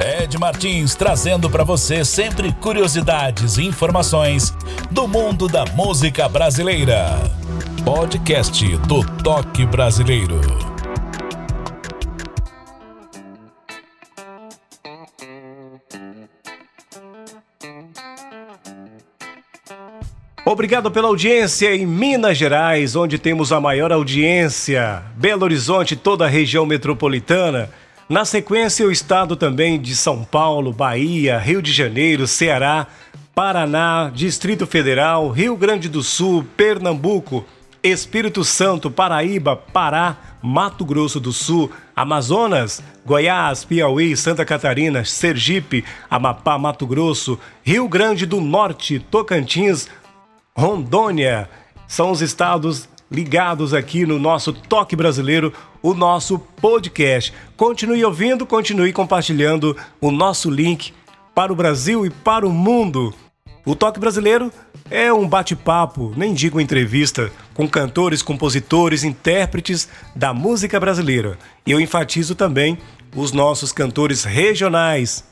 Ed 0.00 0.37
Martins 0.37 0.97
trazendo 0.97 1.49
para 1.49 1.62
você 1.62 2.04
sempre 2.04 2.52
curiosidades 2.54 3.57
e 3.57 3.62
informações 3.62 4.52
do 4.90 5.07
mundo 5.07 5.47
da 5.47 5.64
música 5.76 6.28
brasileira. 6.28 7.39
Podcast 7.92 8.64
do 8.87 9.04
Toque 9.20 9.66
Brasileiro. 9.66 10.40
Obrigado 20.44 20.88
pela 20.92 21.09
audiência 21.09 21.75
em 21.75 21.85
Minas 21.85 22.38
Gerais, 22.38 22.94
onde 22.94 23.18
temos 23.18 23.52
a 23.52 23.61
maior 23.61 23.90
audiência, 23.90 25.02
Belo 25.16 25.42
Horizonte, 25.42 25.97
toda 25.97 26.26
a 26.26 26.28
região 26.28 26.64
metropolitana. 26.64 27.70
Na 28.09 28.25
sequência, 28.25 28.87
o 28.87 28.92
estado 28.92 29.35
também 29.35 29.80
de 29.80 29.97
São 29.97 30.23
Paulo, 30.23 30.73
Bahia, 30.73 31.38
Rio 31.38 31.61
de 31.61 31.73
Janeiro, 31.73 32.28
Ceará, 32.28 32.87
Paraná, 33.35 34.12
Distrito 34.14 34.64
Federal, 34.64 35.28
Rio 35.28 35.56
Grande 35.56 35.88
do 35.88 36.04
Sul, 36.04 36.47
Pernambuco, 36.56 37.44
Espírito 37.82 38.44
Santo, 38.44 38.90
Paraíba, 38.90 39.56
Pará, 39.56 40.16
Mato 40.42 40.84
Grosso 40.84 41.18
do 41.18 41.32
Sul, 41.32 41.70
Amazonas, 41.96 42.82
Goiás, 43.04 43.64
Piauí, 43.64 44.16
Santa 44.16 44.44
Catarina, 44.44 45.04
Sergipe, 45.04 45.84
Amapá, 46.08 46.58
Mato 46.58 46.87
Grosso, 46.87 47.38
Rio 47.62 47.88
Grande 47.88 48.26
do 48.26 48.40
Norte, 48.40 48.99
Tocantins, 48.99 49.88
Rondônia. 50.54 51.49
São 51.88 52.10
os 52.10 52.20
estados 52.20 52.88
ligados 53.10 53.75
aqui 53.75 54.06
no 54.06 54.18
nosso 54.18 54.52
Toque 54.52 54.94
Brasileiro, 54.94 55.52
o 55.82 55.94
nosso 55.94 56.38
podcast. 56.38 57.32
Continue 57.56 58.04
ouvindo, 58.04 58.46
continue 58.46 58.92
compartilhando 58.92 59.76
o 60.00 60.10
nosso 60.10 60.50
link 60.50 60.92
para 61.34 61.52
o 61.52 61.56
Brasil 61.56 62.04
e 62.04 62.10
para 62.10 62.46
o 62.46 62.52
mundo. 62.52 63.12
O 63.64 63.75
Toque 63.75 64.00
Brasileiro 64.00 64.52
é 64.90 65.12
um 65.12 65.28
bate-papo, 65.28 66.12
nem 66.16 66.34
digo 66.34 66.60
entrevista, 66.60 67.30
com 67.61 67.69
cantores, 67.69 68.23
compositores, 68.23 69.05
intérpretes 69.05 69.87
da 70.17 70.33
música 70.33 70.81
brasileira. 70.81 71.38
E 71.67 71.71
eu 71.71 71.79
enfatizo 71.79 72.35
também 72.35 72.79
os 73.14 73.33
nossos 73.33 73.71
cantores 73.71 74.25
regionais. 74.25 75.23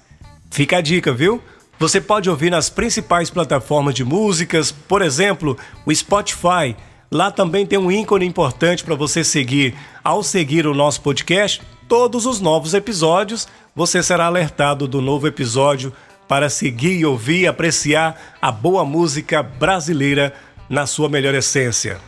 Fica 0.51 0.77
a 0.77 0.81
dica, 0.83 1.11
viu? 1.11 1.43
Você 1.79 2.03
pode 2.03 2.29
ouvir 2.29 2.51
nas 2.51 2.69
principais 2.69 3.31
plataformas 3.31 3.95
de 3.95 4.05
músicas, 4.05 4.71
por 4.71 5.01
exemplo, 5.01 5.57
o 5.87 5.95
Spotify 5.95 6.77
Lá 7.11 7.31
também 7.31 7.65
tem 7.65 7.79
um 7.79 7.91
ícone 7.91 8.27
importante 8.27 8.85
para 8.85 8.95
você 8.95 9.25
seguir. 9.25 9.75
Ao 10.05 10.23
seguir 10.23 10.67
o 10.67 10.75
nosso 10.75 11.01
podcast, 11.01 11.63
todos 11.89 12.27
os 12.27 12.39
novos 12.39 12.75
episódios, 12.75 13.49
você 13.75 14.03
será 14.03 14.27
alertado 14.27 14.87
do 14.87 15.01
novo 15.01 15.27
episódio 15.27 15.91
para 16.29 16.51
seguir, 16.51 17.07
ouvir 17.07 17.41
e 17.41 17.47
apreciar 17.47 18.21
a 18.43 18.53
boa 18.53 18.85
música 18.85 19.43
brasileira 19.43 20.35
na 20.69 20.85
sua 20.87 21.09
melhor 21.09 21.35
essência. 21.35 21.99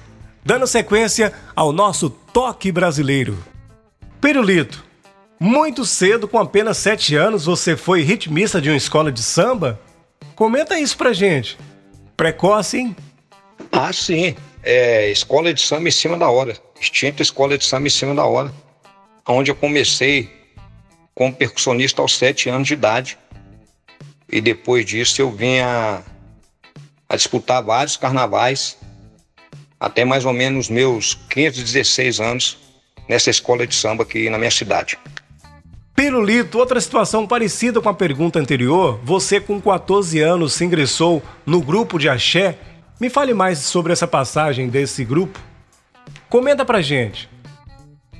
Dando 0.44 0.66
sequência 0.66 1.32
ao 1.54 1.72
nosso 1.72 2.10
toque 2.10 2.72
brasileiro. 2.72 3.38
Pirulito, 4.20 4.84
muito 5.38 5.84
cedo, 5.84 6.28
com 6.28 6.38
apenas 6.38 6.76
7 6.78 7.14
anos, 7.16 7.44
você 7.44 7.76
foi 7.76 8.02
ritmista 8.02 8.60
de 8.60 8.68
uma 8.68 8.76
escola 8.76 9.10
de 9.10 9.22
samba? 9.22 9.80
Comenta 10.34 10.78
isso 10.78 10.96
pra 10.96 11.12
gente. 11.12 11.58
Precoce, 12.16 12.78
hein? 12.78 12.96
Ah, 13.72 13.92
sim 13.92 14.34
é, 14.62 15.10
escola 15.10 15.52
de 15.52 15.60
samba 15.60 15.88
em 15.88 15.92
cima 15.92 16.16
da 16.18 16.30
hora, 16.30 16.56
extinta 16.80 17.22
escola 17.22 17.56
de 17.56 17.64
samba 17.64 17.86
em 17.86 17.90
cima 17.90 18.14
da 18.14 18.24
hora, 18.24 18.52
onde 19.26 19.50
eu 19.50 19.54
comecei 19.54 20.30
como 21.14 21.34
percussionista 21.34 22.02
aos 22.02 22.16
sete 22.16 22.48
anos 22.48 22.68
de 22.68 22.74
idade. 22.74 23.18
E 24.30 24.40
depois 24.40 24.84
disso 24.84 25.20
eu 25.20 25.30
vinha 25.30 26.02
a 27.08 27.16
disputar 27.16 27.62
vários 27.62 27.96
carnavais, 27.96 28.76
até 29.80 30.04
mais 30.04 30.26
ou 30.26 30.32
menos 30.32 30.68
meus 30.68 31.14
15, 31.30 31.64
16 31.64 32.20
anos, 32.20 32.58
nessa 33.08 33.30
escola 33.30 33.66
de 33.66 33.74
samba 33.74 34.02
aqui 34.04 34.28
na 34.28 34.38
minha 34.38 34.50
cidade. 34.50 34.98
Pirulito, 35.96 36.58
outra 36.58 36.80
situação 36.80 37.26
parecida 37.26 37.80
com 37.80 37.88
a 37.88 37.94
pergunta 37.94 38.38
anterior, 38.38 39.00
você 39.02 39.40
com 39.40 39.60
14 39.60 40.20
anos 40.20 40.52
se 40.52 40.64
ingressou 40.64 41.22
no 41.44 41.60
grupo 41.60 41.98
de 41.98 42.08
axé 42.08 42.56
me 43.00 43.08
fale 43.08 43.32
mais 43.32 43.60
sobre 43.60 43.94
essa 43.94 44.06
passagem 44.06 44.68
desse 44.68 45.02
grupo. 45.04 45.40
Comenta 46.28 46.66
pra 46.66 46.82
gente. 46.82 47.30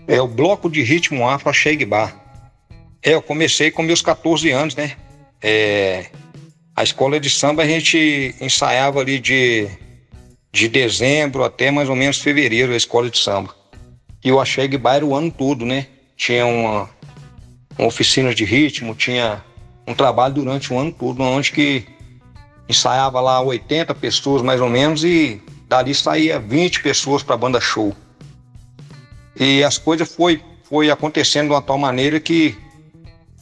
É 0.09 0.21
o 0.23 0.26
bloco 0.26 0.71
de 0.71 0.83
ritmo 0.83 1.29
afro 1.29 1.52
Sheik 1.52 1.85
Bar. 1.85 2.17
É, 3.02 3.12
eu 3.14 3.23
comecei 3.23 3.71
com 3.71 3.83
meus 3.83 4.00
14 4.00 4.50
anos, 4.50 4.75
né? 4.75 4.97
É, 5.43 6.07
a 6.75 6.83
escola 6.83 7.21
de 7.21 7.29
samba 7.29 7.62
a 7.62 7.67
gente 7.67 8.35
ensaiava 8.40 9.00
ali 9.00 9.19
de, 9.19 9.69
de 10.52 10.69
dezembro 10.69 11.45
até 11.45 11.71
mais 11.71 11.88
ou 11.88 11.97
menos 11.97 12.19
fevereiro, 12.19 12.73
a 12.73 12.76
escola 12.76 13.09
de 13.09 13.19
samba. 13.19 13.54
E 14.23 14.30
Axé 14.30 14.66
Bar 14.76 14.97
era 14.97 15.07
o 15.07 15.14
ano 15.14 15.30
todo, 15.30 15.64
né? 15.64 15.87
Tinha 16.16 16.45
uma, 16.45 16.90
uma 17.78 17.88
oficina 17.88 18.35
de 18.35 18.45
ritmo, 18.45 18.95
tinha 18.95 19.42
um 19.87 19.95
trabalho 19.95 20.35
durante 20.35 20.73
o 20.73 20.78
ano 20.78 20.92
todo, 20.92 21.23
onde 21.23 21.52
que 21.52 21.87
ensaiava 22.69 23.21
lá 23.21 23.40
80 23.40 23.95
pessoas 23.95 24.42
mais 24.42 24.61
ou 24.61 24.69
menos 24.69 25.02
e 25.02 25.40
dali 25.69 25.95
saía 25.95 26.38
20 26.38 26.83
pessoas 26.83 27.23
para 27.23 27.35
a 27.35 27.38
banda 27.38 27.61
show. 27.61 27.95
E 29.38 29.64
as 29.64 29.78
coisas 29.78 30.12
foi, 30.14 30.42
foi 30.64 30.90
acontecendo 30.90 31.49
de 31.49 31.54
uma 31.54 31.62
tal 31.62 31.78
maneira 31.78 32.21
que 32.21 32.57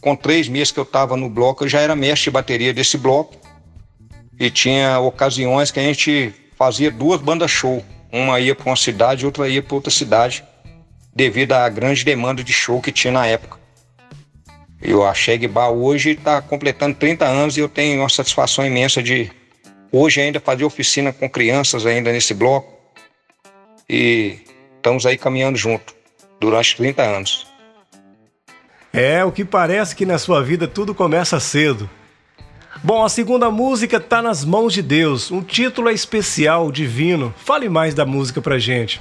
com 0.01 0.15
três 0.15 0.49
meses 0.49 0.71
que 0.71 0.79
eu 0.79 0.85
estava 0.85 1.17
no 1.17 1.29
bloco, 1.29 1.65
eu 1.65 1.69
já 1.69 1.81
era 1.81 1.97
mestre 1.97 2.25
de 2.25 2.31
bateria 2.31 2.73
desse 2.73 2.97
bloco. 2.97 3.37
E 4.39 4.51
tinha 4.51 5.01
ocasiões 5.01 5.71
que 5.73 5.81
a 5.81 5.83
gente 5.83 6.33
fazia 6.59 6.91
duas 6.91 7.21
bandas 7.21 7.51
show. 7.51 7.85
Uma 8.13 8.41
ia 8.41 8.55
para 8.55 8.69
uma 8.69 8.77
cidade, 8.77 9.25
outra 9.25 9.49
ia 9.49 9.63
para 9.63 9.75
outra 9.77 9.91
cidade, 9.91 10.45
devido 11.15 11.53
à 11.53 11.69
grande 11.69 12.05
demanda 12.05 12.43
de 12.43 12.53
show 12.53 12.81
que 12.83 12.91
tinha 12.91 13.13
na 13.13 13.27
época. 13.27 13.59
E 14.83 14.93
o 14.95 15.03
Bar 15.51 15.71
hoje 15.71 16.11
está 16.11 16.41
completando 16.41 16.97
30 16.97 17.25
anos 17.25 17.57
e 17.57 17.61
eu 17.61 17.69
tenho 17.69 18.01
uma 18.01 18.09
satisfação 18.09 18.65
imensa 18.65 19.03
de 19.03 19.31
hoje 19.93 20.21
ainda 20.21 20.41
fazer 20.41 20.65
oficina 20.65 21.13
com 21.13 21.29
crianças 21.29 21.87
ainda 21.87 22.13
nesse 22.13 22.35
bloco. 22.35 22.73
E 23.89 24.39
estamos 24.77 25.05
aí 25.07 25.17
caminhando 25.17 25.59
junto 25.59 25.95
durante 26.41 26.77
30 26.77 27.03
anos. 27.03 27.47
É, 28.93 29.25
o 29.25 29.33
que 29.33 29.45
parece 29.45 29.95
que 29.95 30.07
na 30.07 30.19
sua 30.19 30.43
vida 30.43 30.67
tudo 30.67 30.95
começa 30.95 31.39
cedo. 31.41 31.89
Bom, 32.83 33.05
a 33.05 33.09
segunda 33.09 33.51
música 33.51 33.97
está 33.97 34.23
nas 34.23 34.45
mãos 34.45 34.73
de 34.73 34.83
Deus. 34.83 35.33
Um 35.33 35.43
título 35.43 35.89
é 35.89 35.93
especial, 35.93 36.71
divino. 36.71 37.35
Fale 37.37 37.69
mais 37.69 37.93
da 37.93 38.07
música 38.07 38.41
pra 38.41 38.57
gente. 38.57 39.01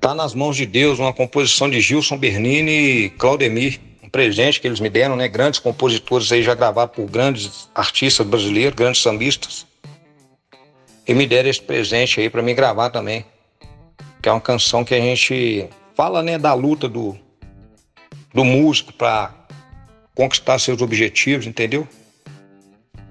Tá 0.00 0.12
nas 0.12 0.34
mãos 0.34 0.56
de 0.56 0.66
Deus, 0.66 0.98
uma 0.98 1.12
composição 1.12 1.70
de 1.70 1.80
Gilson 1.80 2.18
Bernini 2.18 2.72
e 2.72 3.10
Claudemir, 3.10 3.80
um 4.02 4.08
presente 4.08 4.60
que 4.60 4.66
eles 4.66 4.80
me 4.80 4.90
deram, 4.90 5.14
né? 5.14 5.28
Grandes 5.28 5.60
compositores 5.60 6.32
aí 6.32 6.42
já 6.42 6.54
gravados 6.54 6.96
por 6.96 7.08
grandes 7.08 7.68
artistas 7.72 8.26
brasileiros, 8.26 8.74
grandes 8.74 9.00
sambistas. 9.00 9.64
E 11.06 11.14
me 11.14 11.26
deram 11.28 11.48
esse 11.48 11.62
presente 11.62 12.20
aí 12.20 12.28
para 12.28 12.42
mim 12.42 12.56
gravar 12.56 12.90
também. 12.90 13.24
Que 14.20 14.28
é 14.28 14.32
uma 14.32 14.40
canção 14.40 14.84
que 14.84 14.94
a 14.94 15.00
gente 15.00 15.68
fala, 15.94 16.24
né, 16.24 16.38
da 16.38 16.54
luta 16.54 16.88
do, 16.88 17.16
do 18.34 18.44
músico 18.44 18.92
para 18.92 19.43
conquistar 20.14 20.58
seus 20.58 20.80
objetivos, 20.80 21.46
entendeu? 21.46 21.86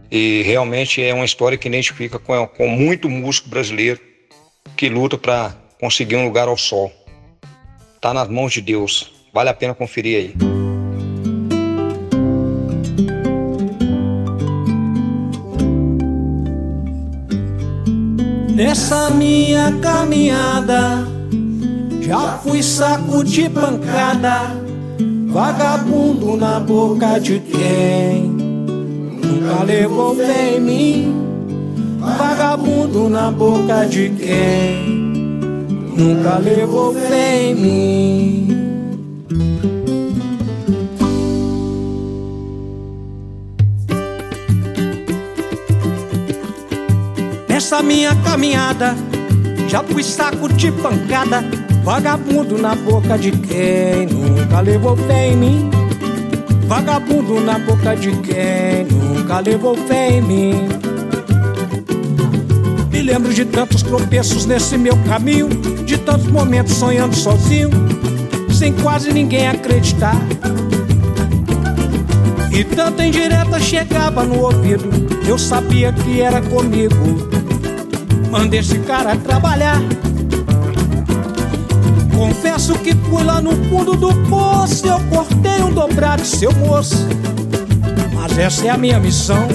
E 0.10 0.44
realmente 0.44 1.02
é 1.02 1.14
uma 1.14 1.26
história 1.26 1.58
que 1.58 1.68
identifica 1.68 2.20
com, 2.20 2.48
com 2.48 2.68
muito 2.68 3.10
músico 3.10 3.50
brasileiro 3.50 4.00
que 4.78 4.90
luta 4.90 5.18
para 5.18 5.56
conseguir 5.80 6.16
um 6.16 6.26
lugar 6.26 6.48
ao 6.48 6.58
sol. 6.58 6.92
Tá 8.00 8.14
nas 8.14 8.28
mãos 8.28 8.54
de 8.54 8.62
Deus. 8.62 9.12
Vale 9.34 9.50
a 9.50 9.54
pena 9.54 9.74
conferir 9.74 10.18
aí. 10.18 10.54
Nessa 18.54 19.10
minha 19.10 19.72
caminhada 19.82 21.08
já 22.02 22.38
fui 22.38 22.62
saco 22.62 23.24
de 23.24 23.50
pancada, 23.50 24.56
vagabundo 25.34 26.38
na 26.38 26.60
boca 26.60 27.20
de 27.20 27.40
quem 27.40 28.30
nunca 28.30 29.64
levou 29.64 30.16
fé 30.16 30.58
em 30.58 30.62
mim. 30.62 31.16
Vagabundo 32.00 33.10
na 33.10 33.32
boca 33.32 33.84
de 33.86 34.10
quem 34.12 34.88
nunca 35.98 36.38
levou 36.38 36.94
fé 36.94 37.50
em 37.50 37.56
mim. 37.56 38.48
Nessa 47.50 47.82
minha 47.82 48.16
caminhada, 48.18 48.94
já 49.68 49.82
fui 49.82 50.04
saco 50.04 50.48
de 50.54 50.72
pancada, 50.72 51.44
vagabundo 51.84 52.58
na 52.58 52.76
boca 52.76 53.18
de 53.18 53.32
quem 53.32 54.08
nunca 54.08 54.62
levou 54.62 54.96
fé 54.96 55.30
em 55.30 55.38
mim. 55.38 55.72
Vagabundo 56.66 57.42
na 57.42 57.60
boca 57.60 57.96
de 57.96 58.12
quem 58.22 58.86
nunca 58.90 59.40
levou 59.40 59.76
fé 59.76 60.18
em 60.18 60.22
mim. 60.22 60.54
Me 62.90 63.02
lembro 63.02 63.34
de 63.34 63.44
tantos 63.44 63.84
tropeços 63.84 64.46
nesse 64.46 64.78
meu 64.78 64.96
caminho, 65.08 65.50
de 65.86 65.98
tantos 65.98 66.28
momentos 66.28 66.74
sonhando 66.76 67.16
sozinho, 67.16 67.70
sem 68.50 68.72
quase 68.72 69.12
ninguém 69.12 69.48
acreditar. 69.50 70.16
E 72.50 72.64
tanta 72.64 73.04
indireta 73.04 73.60
chegava 73.60 74.24
no 74.24 74.40
ouvido, 74.40 74.90
eu 75.28 75.38
sabia 75.38 75.92
que 75.92 76.22
era 76.22 76.42
comigo. 76.42 76.96
Mandei 78.32 78.62
esse 78.62 78.80
cara 78.80 79.18
trabalhar. 79.18 79.82
Confesso 82.24 82.74
que 82.76 82.96
fui 82.96 83.22
lá 83.22 83.42
no 83.42 83.52
fundo 83.68 83.98
do 83.98 84.14
poço, 84.30 84.88
eu 84.88 84.98
cortei 85.10 85.62
um 85.62 85.74
dobrado, 85.74 86.26
seu 86.26 86.54
moço. 86.54 86.96
Mas 88.14 88.38
essa 88.38 88.66
é 88.66 88.70
a 88.70 88.78
minha 88.78 88.98
missão 88.98 89.46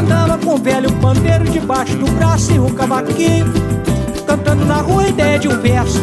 andava 0.00 0.38
com 0.38 0.54
o 0.54 0.58
velho 0.58 0.90
pandeiro 0.94 1.44
debaixo 1.44 1.96
do 1.96 2.10
braço 2.12 2.52
e 2.52 2.58
um 2.58 2.70
cavaquinho, 2.70 3.46
cantando 4.26 4.64
na 4.64 4.76
rua 4.76 5.06
ideia 5.08 5.38
de 5.38 5.46
um 5.46 5.60
verso, 5.60 6.00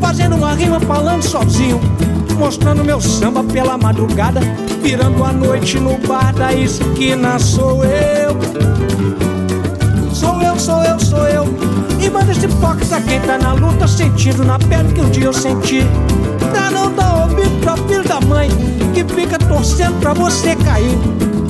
fazendo 0.00 0.36
uma 0.36 0.54
rima 0.54 0.80
falando 0.80 1.22
sozinho, 1.22 1.80
mostrando 2.38 2.84
meu 2.84 3.00
samba 3.00 3.42
pela 3.42 3.76
madrugada, 3.76 4.40
virando 4.82 5.22
a 5.24 5.32
noite 5.32 5.78
no 5.78 5.98
bar 5.98 6.32
da 6.34 6.52
esquina. 6.52 7.38
Sou 7.38 7.84
eu, 7.84 8.36
E 12.04 12.10
manda 12.10 12.32
esse 12.32 12.46
fox 12.48 12.92
a 12.92 13.00
quem 13.00 13.18
tá 13.20 13.38
na 13.38 13.54
luta, 13.54 13.88
sentindo 13.88 14.44
na 14.44 14.58
pele 14.58 14.92
que 14.92 15.00
um 15.00 15.08
dia 15.08 15.24
eu 15.24 15.32
senti. 15.32 15.80
Pra 16.50 16.70
não 16.70 16.92
dar 16.92 17.22
ouvido 17.22 17.58
pra 17.62 17.78
filho 17.78 18.04
da 18.04 18.20
mãe, 18.20 18.50
que 18.92 19.02
fica 19.14 19.38
torcendo 19.38 19.98
pra 20.00 20.12
você 20.12 20.54
cair. 20.54 20.98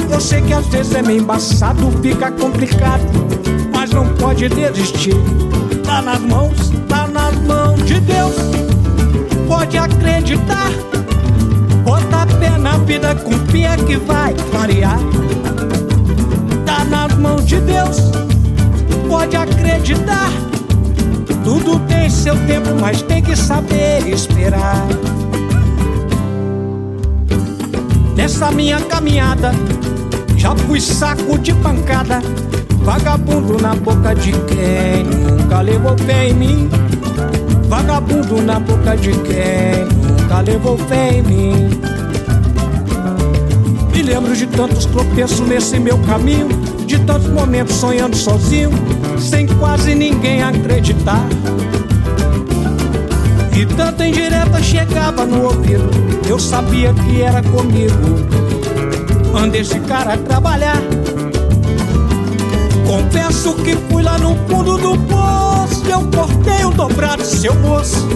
Eu 0.09 0.21
sei 0.21 0.41
que 0.43 0.53
às 0.53 0.65
vezes 0.69 0.95
é 0.95 1.03
meio 1.03 1.23
embaçado, 1.23 1.91
fica 2.01 2.31
complicado, 2.31 3.03
mas 3.75 3.91
não 3.91 4.07
pode 4.15 4.49
desistir. 4.49 5.17
Tá 5.85 6.01
nas 6.01 6.21
mãos, 6.21 6.71
tá 6.89 7.09
nas 7.09 7.35
mãos 7.43 7.85
de 7.85 7.99
Deus. 7.99 8.37
Pode 9.49 9.77
acreditar. 9.77 10.71
Bota 11.83 12.27
pé 12.39 12.57
na 12.59 12.79
vida, 12.79 13.13
confia 13.17 13.77
que 13.77 13.97
vai 13.97 14.33
clarear. 14.53 15.01
Tá 16.65 16.85
nas 16.85 17.13
mãos 17.19 17.45
de 17.45 17.61
Deus. 17.61 17.99
Pode 19.15 19.37
acreditar. 19.37 20.29
Tudo 21.45 21.79
tem 21.87 22.11
seu 22.11 22.35
tempo, 22.49 22.71
mas 22.81 23.01
tem 23.01 23.23
que 23.23 23.37
saber 23.37 24.09
esperar. 24.09 24.85
Nessa 28.17 28.51
minha 28.51 28.81
caminhada, 28.81 29.53
já 30.37 30.57
fui 30.57 30.81
saco 30.81 31.39
de 31.39 31.55
pancada, 31.55 32.21
vagabundo 32.83 33.57
na 33.63 33.77
boca 33.77 34.17
de 34.17 34.33
quem 34.33 35.05
nunca 35.05 35.61
levou 35.61 35.97
fé 35.97 36.31
em 36.31 36.35
mim. 36.35 36.69
Vagabundo 37.69 38.43
na 38.43 38.59
boca 38.59 38.97
de 38.97 39.13
quem 39.13 39.85
nunca 40.09 40.41
levou 40.41 40.77
fé 40.77 41.19
em 41.19 41.23
mim. 41.23 41.94
Lembro 44.05 44.37
de 44.37 44.47
tantos 44.47 44.85
tropeços 44.87 45.41
nesse 45.41 45.79
meu 45.79 45.99
caminho, 45.99 46.49
de 46.87 46.99
tantos 47.01 47.29
momentos 47.29 47.77
sonhando 47.77 48.17
sozinho, 48.17 48.71
sem 49.19 49.47
quase 49.47 49.95
ninguém 49.95 50.43
acreditar. 50.43 51.25
E 53.57 53.65
tanta 53.67 54.07
indireta 54.07 54.63
chegava 54.63 55.25
no 55.25 55.45
ouvido, 55.45 55.89
eu 56.29 56.39
sabia 56.39 56.93
que 56.93 57.23
era 57.23 57.43
comigo 57.43 58.45
Manda 59.35 59.59
esse 59.59 59.81
cara 59.81 60.17
trabalhar. 60.17 60.81
Confesso 62.87 63.53
que 63.57 63.75
fui 63.91 64.01
lá 64.01 64.17
no 64.17 64.37
fundo 64.47 64.79
do 64.79 64.97
poço. 64.97 65.85
Eu 65.91 66.09
cortei 66.17 66.65
o 66.65 66.71
dobrado, 66.71 67.25
seu 67.25 67.53
moço. 67.57 68.07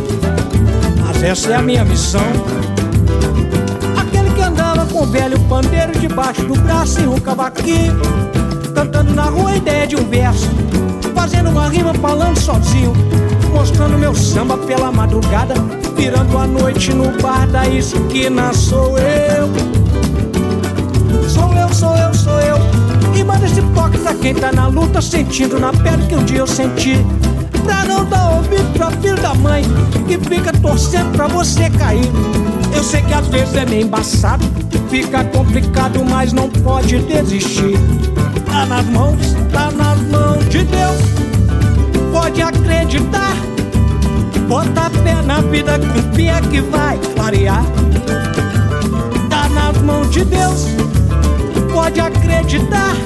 Mas 1.05 1.21
essa 1.25 1.51
é 1.51 1.57
a 1.57 1.63
minha 1.63 1.85
missão. 1.85 2.23
Com 4.99 5.05
o 5.05 5.07
velho 5.07 5.39
pandeiro 5.43 5.97
debaixo 6.01 6.43
do 6.43 6.55
braço 6.61 7.01
e 7.01 7.07
um 7.07 7.21
cavaquinho. 7.21 8.01
Cantando 8.75 9.15
na 9.15 9.27
rua 9.27 9.51
a 9.51 9.57
ideia 9.57 9.87
de 9.87 9.95
um 9.95 10.05
verso. 10.05 10.51
Fazendo 11.15 11.51
uma 11.51 11.69
rima 11.69 11.95
falando 11.95 12.37
sozinho. 12.37 12.93
Mostrando 13.53 13.97
meu 13.97 14.13
samba 14.13 14.59
pela 14.59 14.91
madrugada. 14.91 15.55
Virando 15.95 16.37
a 16.37 16.49
noite 16.49 16.93
no 16.93 17.13
bar 17.23 17.47
da 17.47 17.69
esquina. 17.69 18.53
Sou 18.53 18.99
eu 18.99 19.49
eu, 21.69 21.75
sou 21.75 21.97
eu, 21.97 22.13
sou 22.13 22.41
eu. 22.41 22.57
E 23.15 23.23
manda 23.23 23.47
esse 23.47 23.63
toque 23.77 23.99
pra 23.99 24.15
quem 24.15 24.35
tá 24.35 24.51
na 24.51 24.67
luta, 24.67 25.01
sentindo 25.01 25.61
na 25.61 25.73
pele 25.73 26.07
que 26.09 26.17
um 26.17 26.25
dia 26.25 26.41
eu 26.41 26.47
senti. 26.49 26.97
Pra 27.63 27.85
não 27.85 28.05
dar 28.05 28.31
ouvido 28.31 28.73
pra 28.73 28.91
filho 28.91 29.21
da 29.23 29.33
mãe, 29.35 29.63
que 30.09 30.19
fica 30.19 30.53
torcendo 30.55 31.13
pra 31.13 31.29
você 31.29 31.71
cair. 31.71 32.11
Eu 32.75 32.83
sei 32.83 33.03
que 33.03 33.13
às 33.13 33.27
vezes 33.29 33.55
é 33.55 33.67
meio 33.67 33.87
embaçado, 33.87 34.45
fica 34.89 35.25
complicado, 35.25 36.05
mas 36.05 36.33
não 36.33 36.49
pode 36.49 36.99
desistir. 37.01 37.77
Tá 38.47 38.67
nas 38.67 38.87
mãos, 38.87 39.37
tá 39.53 39.71
nas 39.71 40.01
mãos 40.09 40.49
de 40.49 40.65
Deus. 40.65 40.99
Pode 42.13 42.43
acreditar, 42.43 43.37
bota 44.49 44.91
pé 45.03 45.23
na 45.23 45.41
vida, 45.41 45.79
confia 45.79 46.41
que 46.43 46.61
vai 46.61 46.99
clarear. 47.15 47.65
Tá 49.29 49.49
nas 49.49 49.77
mãos 49.83 50.11
de 50.11 50.25
Deus 50.25 50.67
pode 51.79 52.01
acreditar. 52.01 52.97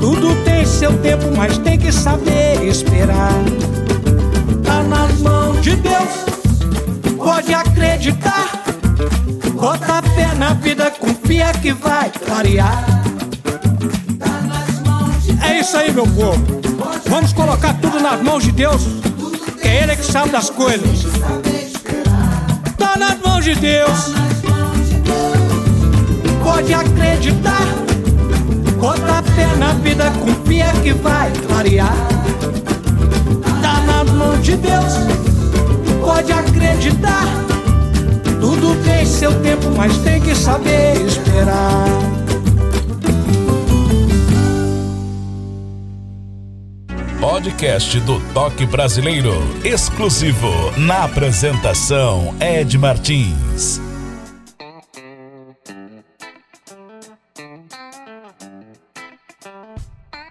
Tudo 0.00 0.34
tem 0.44 0.66
seu 0.66 0.92
tempo, 0.98 1.24
mas 1.36 1.56
tem 1.58 1.78
que 1.78 1.92
saber 1.92 2.62
esperar. 2.66 3.32
Tá 4.64 4.82
nas 4.82 5.20
mãos 5.20 5.60
de 5.62 5.76
Deus, 5.76 6.26
pode 7.22 7.54
acreditar. 7.54 8.50
Bota 9.54 10.02
fé 10.14 10.34
na 10.38 10.54
vida, 10.54 10.90
confia 10.90 11.52
que 11.52 11.72
vai 11.72 12.10
clarear. 12.10 12.84
É 15.42 15.60
isso 15.60 15.76
aí, 15.76 15.92
meu 15.92 16.06
povo. 16.06 16.60
Vamos 17.08 17.32
colocar 17.32 17.74
tudo 17.74 18.00
nas 18.00 18.20
mãos 18.22 18.42
de 18.42 18.52
Deus, 18.52 18.82
que 19.60 19.68
é 19.68 19.82
Ele 19.82 19.96
que 19.96 20.04
sabe 20.04 20.30
das 20.30 20.50
coisas. 20.50 21.04
Tá 22.76 22.96
nas 22.96 23.18
mãos 23.20 23.44
de 23.44 23.54
Deus 23.54 24.30
pode 26.50 26.74
acreditar. 26.74 27.66
Bota 28.78 29.22
fé 29.34 29.46
na 29.58 29.72
vida, 29.74 30.10
confia 30.22 30.72
que 30.82 30.92
vai 30.92 31.30
clarear. 31.46 31.94
Tá 33.62 33.80
nas 33.86 34.10
mãos 34.10 34.42
de 34.42 34.56
Deus, 34.56 34.94
pode 36.10 36.32
acreditar. 36.32 37.24
Tudo 38.40 38.74
tem 38.82 39.06
seu 39.06 39.32
tempo, 39.42 39.70
mas 39.76 39.96
tem 39.98 40.20
que 40.20 40.34
saber 40.34 41.00
esperar. 41.06 41.86
Podcast 47.20 48.00
do 48.00 48.18
Toque 48.32 48.66
Brasileiro, 48.66 49.34
exclusivo 49.64 50.50
na 50.78 51.04
apresentação 51.04 52.34
Ed 52.40 52.76
Martins. 52.76 53.80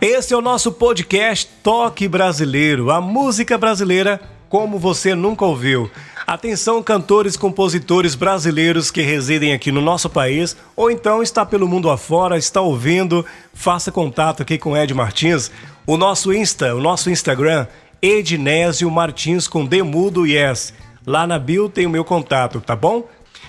Esse 0.00 0.34
é 0.34 0.36
o 0.36 0.42
nosso 0.42 0.72
podcast 0.72 1.48
Toque 1.62 2.06
Brasileiro, 2.06 2.90
a 2.90 3.00
música 3.00 3.56
brasileira 3.56 4.20
como 4.46 4.78
você 4.78 5.14
nunca 5.14 5.46
ouviu. 5.46 5.90
Atenção, 6.26 6.82
cantores, 6.82 7.34
compositores 7.34 8.14
brasileiros 8.14 8.90
que 8.90 9.00
residem 9.00 9.54
aqui 9.54 9.72
no 9.72 9.80
nosso 9.80 10.10
país 10.10 10.54
ou 10.76 10.90
então 10.90 11.22
está 11.22 11.46
pelo 11.46 11.66
mundo 11.66 11.88
afora, 11.88 12.36
está 12.36 12.60
ouvindo, 12.60 13.24
faça 13.54 13.90
contato 13.90 14.42
aqui 14.42 14.58
com 14.58 14.76
Ed 14.76 14.92
Martins. 14.92 15.50
O 15.86 15.96
nosso 15.96 16.30
Insta, 16.30 16.74
o 16.74 16.80
nosso 16.80 17.08
Instagram, 17.08 17.66
Ednésio 18.02 18.90
Martins 18.90 19.48
com 19.48 19.64
Demudo 19.64 20.26
Yes. 20.26 20.74
Lá 21.06 21.26
na 21.26 21.38
bio 21.38 21.70
tem 21.70 21.86
o 21.86 21.90
meu 21.90 22.04
contato, 22.04 22.60
tá 22.60 22.76
bom? 22.76 23.08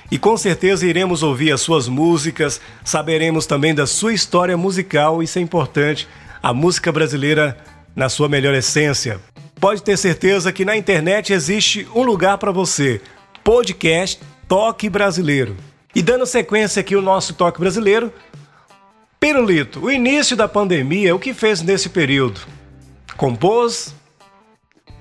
E 0.10 0.18
com 0.18 0.38
certeza 0.38 0.88
iremos 0.88 1.24
ouvir 1.24 1.52
as 1.52 1.60
suas 1.60 1.90
músicas, 1.90 2.62
saberemos 2.86 3.46
também 3.46 3.76
da 3.76 3.86
sua 3.86 4.14
história 4.14 4.56
musical, 4.56 5.22
isso 5.22 5.38
é 5.38 5.42
importante, 5.42 6.08
a 6.42 6.54
música 6.54 6.92
brasileira 6.92 7.58
na 7.96 8.10
sua 8.10 8.30
melhor 8.30 8.54
essência 8.54 9.20
pode 9.60 9.82
ter 9.84 9.98
certeza 9.98 10.52
que 10.52 10.64
na 10.64 10.78
internet 10.78 11.34
existe 11.34 11.88
um 11.96 12.04
lugar 12.04 12.38
para 12.38 12.52
você. 12.52 13.02
Podcast 13.44 14.22
Toque 14.48 14.90
Brasileiro. 14.90 15.58
E 15.96 16.02
dando 16.02 16.26
sequência 16.26 16.80
aqui 16.80 16.96
o 16.96 17.02
nosso 17.02 17.34
Toque 17.34 17.60
Brasileiro, 17.60 18.14
Pirulito, 19.20 19.80
o 19.80 19.92
início 19.92 20.38
da 20.38 20.48
pandemia, 20.48 21.16
o 21.16 21.20
que 21.20 21.34
fez 21.34 21.62
nesse 21.62 21.90
período? 21.90 22.42
Compôs? 23.16 23.96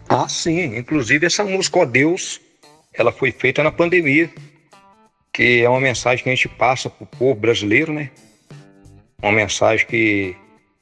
Ah, 0.09 0.27
sim. 0.27 0.77
Inclusive 0.77 1.27
essa 1.27 1.45
música, 1.45 1.81
Ó 1.81 1.85
Deus, 1.85 2.41
ela 2.95 3.13
foi 3.13 3.31
feita 3.31 3.63
na 3.63 3.71
pandemia, 3.71 4.31
que 5.33 5.61
é 5.63 5.69
uma 5.69 5.81
mensagem 5.81 6.25
que 6.25 6.31
a 6.31 6.35
gente 6.35 6.49
passa 6.49 6.89
para 6.89 7.05
o 7.05 7.07
povo 7.07 7.39
brasileiro, 7.39 7.93
né? 7.93 8.11
Uma 9.23 9.33
mensagem 9.33 9.87
que 9.87 10.35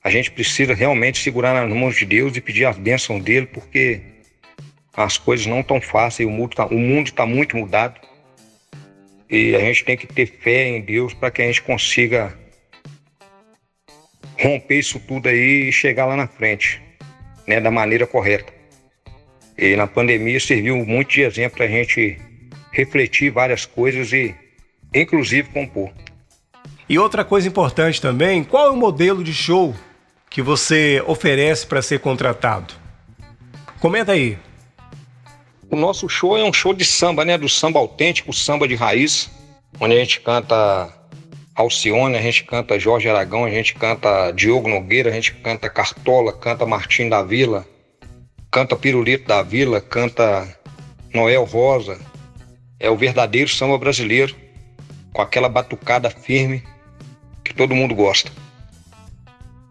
a 0.04 0.10
gente 0.10 0.30
precisa 0.30 0.74
realmente 0.74 1.18
segurar 1.18 1.54
nas 1.54 1.74
mãos 1.74 1.96
de 1.96 2.04
Deus 2.04 2.36
e 2.36 2.40
pedir 2.42 2.66
as 2.66 2.76
bênçãos 2.76 3.24
dele, 3.24 3.46
porque 3.46 4.02
as 4.94 5.16
coisas 5.16 5.46
não 5.46 5.60
estão 5.60 5.80
fáceis, 5.80 6.28
o 6.28 6.30
mundo 6.30 6.52
está 6.52 7.22
tá 7.22 7.26
muito 7.26 7.56
mudado. 7.56 7.98
E 9.30 9.56
a 9.56 9.60
gente 9.60 9.82
tem 9.82 9.96
que 9.96 10.06
ter 10.06 10.26
fé 10.26 10.68
em 10.68 10.82
Deus 10.82 11.14
para 11.14 11.30
que 11.30 11.40
a 11.40 11.46
gente 11.46 11.62
consiga 11.62 12.38
romper 14.38 14.78
isso 14.78 15.00
tudo 15.00 15.26
aí 15.26 15.68
e 15.68 15.72
chegar 15.72 16.04
lá 16.04 16.16
na 16.16 16.26
frente, 16.26 16.82
né, 17.46 17.58
da 17.58 17.70
maneira 17.70 18.06
correta. 18.06 18.52
E 19.56 19.74
na 19.74 19.86
pandemia 19.86 20.38
serviu 20.38 20.84
muito 20.84 21.14
de 21.14 21.22
exemplo 21.22 21.56
para 21.56 21.64
a 21.64 21.68
gente 21.68 22.18
refletir 22.70 23.30
várias 23.30 23.64
coisas 23.64 24.12
e, 24.12 24.34
inclusive, 24.92 25.48
compor. 25.48 25.90
E 26.86 26.98
outra 26.98 27.24
coisa 27.24 27.48
importante 27.48 28.02
também, 28.02 28.44
qual 28.44 28.66
é 28.66 28.70
o 28.70 28.76
modelo 28.76 29.24
de 29.24 29.32
show 29.32 29.74
que 30.34 30.42
você 30.42 31.00
oferece 31.06 31.64
para 31.64 31.80
ser 31.80 32.00
contratado? 32.00 32.74
Comenta 33.78 34.10
aí. 34.10 34.36
O 35.70 35.76
nosso 35.76 36.08
show 36.08 36.36
é 36.36 36.42
um 36.42 36.52
show 36.52 36.74
de 36.74 36.84
samba, 36.84 37.24
né? 37.24 37.38
Do 37.38 37.48
samba 37.48 37.78
autêntico, 37.78 38.32
samba 38.32 38.66
de 38.66 38.74
raiz, 38.74 39.30
onde 39.78 39.94
a 39.94 39.98
gente 40.00 40.20
canta 40.20 40.92
Alcione, 41.54 42.16
a 42.16 42.20
gente 42.20 42.42
canta 42.42 42.80
Jorge 42.80 43.08
Aragão, 43.08 43.44
a 43.44 43.50
gente 43.50 43.76
canta 43.76 44.32
Diogo 44.32 44.68
Nogueira, 44.68 45.10
a 45.10 45.12
gente 45.12 45.34
canta 45.34 45.70
Cartola, 45.70 46.32
canta 46.32 46.66
Martim 46.66 47.08
da 47.08 47.22
Vila, 47.22 47.64
canta 48.50 48.74
Pirulito 48.74 49.28
da 49.28 49.40
Vila, 49.40 49.80
canta 49.80 50.52
Noel 51.14 51.44
Rosa. 51.44 51.96
É 52.80 52.90
o 52.90 52.96
verdadeiro 52.96 53.48
samba 53.48 53.78
brasileiro, 53.78 54.34
com 55.12 55.22
aquela 55.22 55.48
batucada 55.48 56.10
firme 56.10 56.60
que 57.44 57.54
todo 57.54 57.72
mundo 57.72 57.94
gosta. 57.94 58.32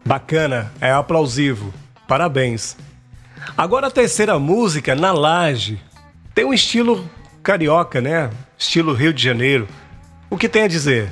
Bacana, 0.05 0.71
é 0.81 0.91
aplausivo. 0.91 1.73
Parabéns. 2.07 2.77
Agora 3.57 3.87
a 3.87 3.91
terceira 3.91 4.37
música, 4.37 4.95
Na 4.95 5.13
Laje, 5.13 5.79
tem 6.35 6.43
um 6.43 6.53
estilo 6.53 7.09
carioca, 7.41 8.01
né? 8.01 8.29
Estilo 8.57 8.93
Rio 8.93 9.13
de 9.13 9.23
Janeiro. 9.23 9.67
O 10.29 10.37
que 10.37 10.49
tem 10.49 10.63
a 10.63 10.67
dizer? 10.67 11.09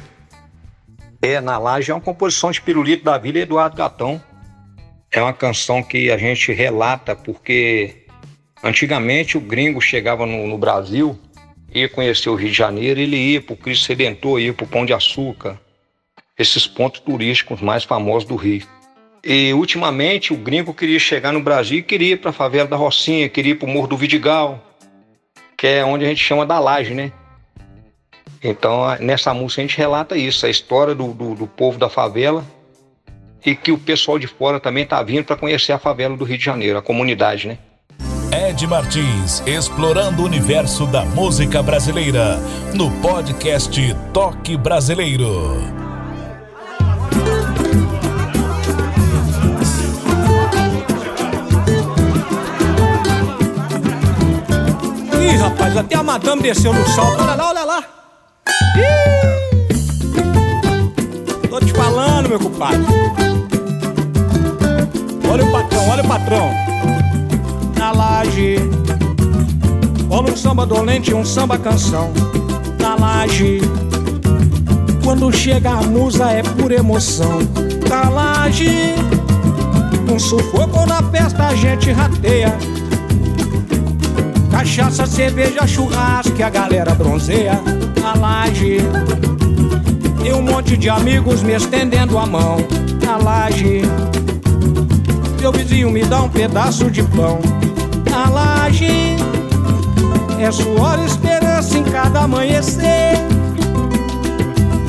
É, 1.22 1.40
Na 1.40 1.58
Laje 1.58 1.92
é 1.92 1.94
uma 1.94 2.02
composição 2.02 2.52
de 2.52 2.62
Pirulito 2.62 3.06
da 3.06 3.18
Vila 3.18 3.40
Eduardo 3.40 3.78
Gatão. 3.78 4.22
É 5.10 5.22
uma 5.22 5.34
canção 5.34 5.82
que 5.82 6.12
a 6.12 6.18
gente 6.18 6.52
relata 6.52 7.16
porque 7.16 8.06
antigamente 8.64 9.38
o 9.38 9.42
gringo 9.42 9.82
chegava 9.82 10.26
no, 10.26 10.48
no 10.48 10.58
Brasil, 10.58 11.20
ia 11.74 11.88
conhecer 11.88 12.30
o 12.30 12.36
Rio 12.36 12.50
de 12.50 12.58
Janeiro, 12.58 13.00
ele 13.00 13.18
ia 13.18 13.42
para 13.42 13.54
o 13.54 13.58
Cristo 13.58 13.90
Redentor, 13.90 14.40
ia 14.40 14.54
para 14.54 14.64
o 14.66 14.68
Pão 14.68 14.86
de 14.86 14.94
Açúcar, 14.94 15.60
esses 16.38 16.68
pontos 16.68 17.00
turísticos 17.02 17.62
mais 17.62 17.84
famosos 17.84 18.28
do 18.28 18.36
Rio. 18.36 18.66
E 19.24 19.54
ultimamente 19.54 20.34
o 20.34 20.38
gringo 20.38 20.74
queria 20.74 21.00
chegar 21.00 21.32
no 21.32 21.42
Brasil 21.42 21.80
e 21.80 21.84
queria 21.84 22.14
ir 22.14 22.18
para 22.18 22.32
a 22.32 22.34
favela 22.34 22.68
da 22.68 22.76
Rocinha, 22.76 23.30
queria 23.30 23.52
ir 23.52 23.56
para 23.56 23.68
o 23.68 23.72
Morro 23.72 23.88
do 23.88 23.98
Vidigal, 23.98 24.60
que 25.56 25.68
é 25.68 25.86
onde 25.86 26.06
a 26.06 26.08
gente 26.08 26.24
chama 26.24 26.46
da 26.46 26.60
laje, 26.60 26.94
né? 26.94 27.12
Então 28.44 28.84
nessa 29.00 29.34
música 29.34 29.62
a 29.62 29.66
gente 29.66 29.78
relata 29.78 30.18
isso, 30.18 30.46
a 30.46 30.50
história 30.50 30.96
do, 30.96 31.14
do, 31.14 31.36
do 31.36 31.48
povo 31.48 31.78
da 31.78 31.88
favela 31.88 32.44
e 33.46 33.56
que 33.56 33.72
o 33.72 33.78
pessoal 33.78 34.18
de 34.18 34.28
fora 34.28 34.60
também 34.60 34.84
está 34.84 35.02
vindo 35.04 35.26
para 35.26 35.36
conhecer 35.36 35.72
a 35.72 35.80
favela 35.80 36.18
do 36.18 36.26
Rio 36.26 36.38
de 36.38 36.46
Janeiro, 36.46 36.78
a 36.78 36.82
comunidade, 36.82 37.48
né? 37.48 37.58
Ed 38.32 38.66
Martins, 38.66 39.44
explorando 39.46 40.22
o 40.22 40.26
universo 40.26 40.86
da 40.86 41.04
música 41.04 41.62
brasileira, 41.62 42.38
no 42.74 42.90
podcast 43.02 43.78
Toque 44.14 44.56
Brasileiro. 44.56 45.81
Rapaz, 55.42 55.76
até 55.76 55.96
a 55.96 56.04
madame 56.04 56.42
desceu 56.42 56.74
no 56.74 56.88
salto. 56.88 57.22
Olha 57.22 57.36
lá, 57.36 57.50
olha 57.50 57.64
lá. 57.64 57.84
Ih! 58.78 59.22
Tô 61.50 61.60
te 61.60 61.74
falando, 61.74 62.30
meu 62.30 62.40
compadre. 62.40 62.86
Olha 65.30 65.44
o 65.44 65.52
patrão, 65.52 65.90
olha 65.90 66.04
o 66.04 66.08
patrão. 66.08 66.50
Na 67.78 67.92
laje, 67.92 68.58
rola 70.10 70.32
um 70.32 70.38
samba 70.38 70.66
dolente, 70.66 71.14
um 71.14 71.26
samba 71.26 71.58
canção. 71.58 72.12
Na 72.80 72.96
laje, 72.96 73.62
quando 75.04 75.32
chega 75.32 75.72
a 75.72 75.82
musa 75.82 76.32
é 76.32 76.44
por 76.44 76.72
emoção. 76.72 77.40
Na 77.90 78.10
laje, 78.10 78.96
um 80.12 80.20
sufoco 80.20 80.86
na 80.86 81.02
festa 81.04 81.48
a 81.48 81.56
gente 81.56 81.92
rateia. 81.92 82.58
Cachaça, 84.62 85.08
cerveja, 85.08 85.66
churrasco 85.66 86.34
que 86.34 86.44
a 86.44 86.50
galera 86.52 86.94
bronzeia 86.94 87.60
na 88.00 88.14
laje. 88.14 88.78
E 90.24 90.32
um 90.34 90.44
monte 90.44 90.78
de 90.78 90.88
amigos 90.88 91.42
me 91.42 91.54
estendendo 91.54 92.16
a 92.16 92.28
mão 92.28 92.58
na 93.04 93.18
laje. 93.18 93.82
Meu 95.40 95.52
vizinho 95.52 95.90
me 95.90 96.04
dá 96.04 96.22
um 96.22 96.30
pedaço 96.30 96.92
de 96.92 97.02
pão 97.02 97.40
na 98.08 98.30
laje. 98.30 99.16
É 100.40 100.52
suor 100.52 101.04
esperança 101.08 101.80
em 101.80 101.84
cada 101.84 102.20
amanhecer. 102.20 103.18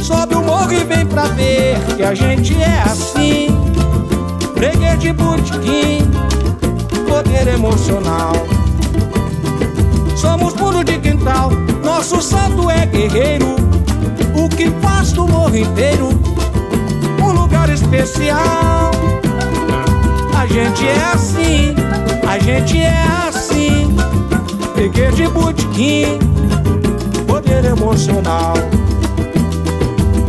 Sobe 0.03 0.35
o 0.35 0.43
morro 0.43 0.75
e 0.75 0.85
vem 0.85 1.07
pra 1.07 1.29
ver 1.29 1.81
que 1.97 2.03
a 2.03 2.13
gente 2.13 2.55
é 2.63 2.83
assim. 2.83 3.49
Freguês 4.55 4.99
de 4.99 5.15
botequim, 5.15 6.11
poder 7.09 7.49
emocional. 7.55 8.52
Somos 10.23 10.53
puro 10.53 10.85
de 10.85 11.01
quintal, 11.01 11.51
nosso 11.85 12.23
santo 12.23 12.71
é 12.71 12.87
guerreiro. 12.87 13.57
O 14.37 14.49
que 14.49 14.71
faz 14.81 15.11
do 15.11 15.27
morro 15.27 15.57
inteiro 15.57 16.11
um 17.21 17.33
lugar 17.33 17.69
especial. 17.69 18.93
A 20.39 20.47
gente 20.47 20.87
é 20.87 21.05
assim, 21.13 21.75
a 22.25 22.39
gente 22.39 22.81
é 22.81 23.05
assim. 23.27 23.97
Peguei 24.77 25.11
de 25.11 25.27
botequim, 25.27 26.21
poder 27.27 27.65
emocional. 27.65 28.55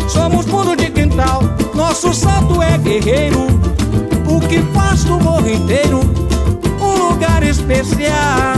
Somos 0.10 0.48
puro 0.48 0.76
de 0.76 0.90
quintal, 0.90 1.44
nosso 1.76 2.12
santo 2.16 2.64
é 2.64 2.80
guerreiro. 2.80 3.46
O 4.28 4.40
que 4.40 4.60
faz 4.74 5.04
do 5.04 5.20
morro 5.20 5.48
inteiro 5.48 6.00
um 6.82 7.10
lugar 7.10 7.44
especial. 7.44 8.53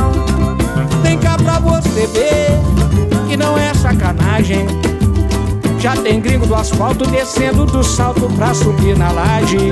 Já 5.80 5.96
tem 5.96 6.20
gringo 6.20 6.46
do 6.46 6.56
asfalto 6.56 7.10
descendo 7.10 7.66
do 7.66 7.82
salto 7.82 8.28
pra 8.36 8.54
subir 8.54 8.98
na 8.98 9.10
laje. 9.10 9.72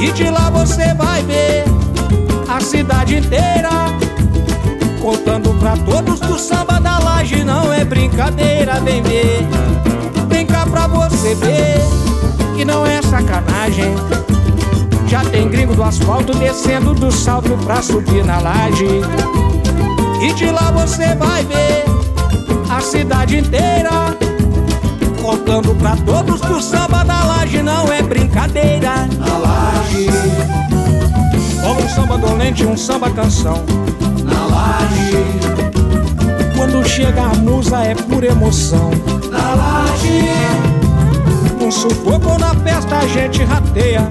E 0.00 0.12
de 0.12 0.30
lá 0.30 0.48
você 0.48 0.94
vai 0.94 1.24
ver 1.24 1.64
a 2.48 2.60
cidade 2.60 3.16
inteira. 3.16 3.68
Contando 5.00 5.52
pra 5.58 5.76
todos 5.76 6.20
do 6.20 6.38
samba 6.38 6.78
da 6.78 7.00
laje, 7.00 7.42
não 7.42 7.72
é 7.72 7.84
brincadeira, 7.84 8.80
vem 8.80 9.02
ver. 9.02 9.44
Vem 10.28 10.46
cá 10.46 10.64
pra 10.64 10.86
você 10.86 11.34
ver 11.34 11.80
que 12.54 12.64
não 12.64 12.86
é 12.86 13.02
sacanagem. 13.02 13.92
Já 15.08 15.24
tem 15.24 15.48
gringo 15.48 15.74
do 15.74 15.82
asfalto 15.82 16.32
descendo 16.32 16.94
do 16.94 17.10
salto 17.10 17.58
pra 17.64 17.82
subir 17.82 18.24
na 18.24 18.38
laje. 18.38 19.00
E 20.20 20.32
de 20.32 20.46
lá 20.46 20.70
você 20.70 21.16
vai 21.16 21.44
ver 21.44 22.01
cidade 22.82 23.38
inteira 23.38 24.16
contando 25.22 25.74
pra 25.76 25.96
todos 25.96 26.40
que 26.40 26.52
o 26.52 26.60
samba 26.60 27.04
da 27.04 27.24
laje 27.24 27.62
não 27.62 27.90
é 27.92 28.02
brincadeira. 28.02 29.06
Na 29.18 29.38
laje, 29.38 30.06
Como 31.62 31.80
um 31.82 31.88
samba 31.88 32.18
dolente, 32.18 32.66
um 32.66 32.76
samba 32.76 33.08
canção. 33.10 33.62
na 34.24 34.46
laje, 34.46 35.24
Quando 36.56 36.84
chega 36.88 37.22
a 37.22 37.34
musa 37.34 37.82
é 37.84 37.94
por 37.94 38.24
emoção. 38.24 38.90
na 39.30 39.54
laje, 39.54 40.24
Um 41.60 41.70
sufoco 41.70 42.36
na 42.38 42.54
festa 42.56 42.98
a 42.98 43.06
gente 43.06 43.44
rateia. 43.44 44.08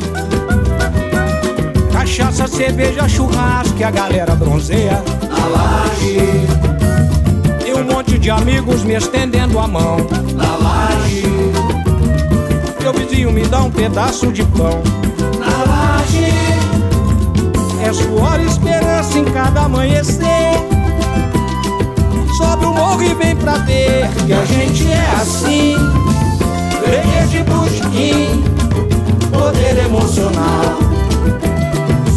Cachaça, 1.92 2.48
cerveja, 2.48 3.08
churrasco 3.08 3.76
que 3.76 3.84
a 3.84 3.92
galera 3.92 4.34
bronzeia. 4.36 5.04
na 5.30 5.46
laje, 5.46 6.18
E 6.80 6.81
monte 8.02 8.18
de 8.18 8.32
amigos 8.32 8.84
me 8.84 8.96
estendendo 8.96 9.60
a 9.60 9.68
mão. 9.68 9.98
na 10.34 10.56
laje, 10.56 11.24
Meu 12.82 12.94
vizinho 12.94 13.32
me 13.32 13.44
dá 13.44 13.62
um 13.62 13.70
pedaço 13.70 14.32
de 14.32 14.44
pão. 14.44 14.82
na 15.40 15.72
laje, 15.72 16.34
É 17.84 17.94
suor 17.94 18.40
e 18.40 18.48
esperança 18.48 19.20
em 19.20 19.26
cada 19.26 19.66
amanhecer. 19.66 20.54
Sobe 22.38 22.66
o 22.66 22.74
morro 22.74 23.04
e 23.04 23.14
vem 23.14 23.36
pra 23.36 23.58
ver 23.60 24.10
que 24.26 24.34
a 24.34 24.46
gente 24.46 24.92
é 24.92 25.22
assim. 25.22 25.76
freguês 26.84 27.30
de 27.30 27.44
botequim, 27.44 28.44
poder 29.32 29.86
emocional. 29.86 30.80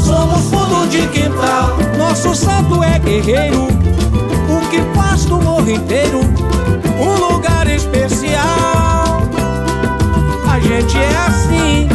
Somos 0.03 0.45
fundo 0.49 0.89
de 0.89 1.07
quintal, 1.09 1.77
Nosso 1.99 2.35
santo 2.35 2.83
é 2.83 2.99
guerreiro, 2.99 3.69
que 4.75 4.99
faz 4.99 5.25
do 5.27 5.41
morro 5.41 5.71
inteiro 5.71 6.21
um 7.01 7.33
lugar 7.33 7.69
especial. 7.69 9.23
A 10.51 10.59
gente 10.59 10.99
é 10.99 11.17
assim, 11.29 11.89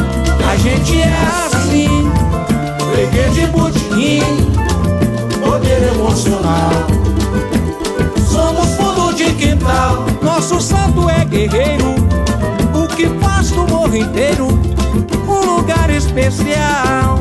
a 0.49 0.55
gente 0.55 1.01
é 1.01 1.13
assim. 1.45 2.09
freguês 2.93 3.33
de 3.33 3.47
botequim, 3.47 4.21
poder 5.43 5.93
emocional. 5.93 6.71
Somos 8.31 8.69
fundo 8.77 9.13
de 9.13 9.33
quintal, 9.33 10.05
Nosso 10.21 10.61
santo 10.61 11.09
é 11.09 11.25
guerreiro, 11.25 11.95
o 12.73 12.87
que 12.87 13.07
faz 13.19 13.51
do 13.51 13.67
morro 13.67 13.95
inteiro 13.95 14.47
um 15.27 15.55
lugar 15.55 15.89
especial. 15.89 17.19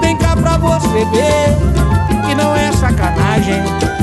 Vem 0.00 0.16
cá 0.16 0.34
pra 0.34 0.56
você 0.56 1.04
ver 1.12 2.26
que 2.26 2.34
não 2.34 2.54
é 2.56 2.72
sacanagem. 2.72 4.01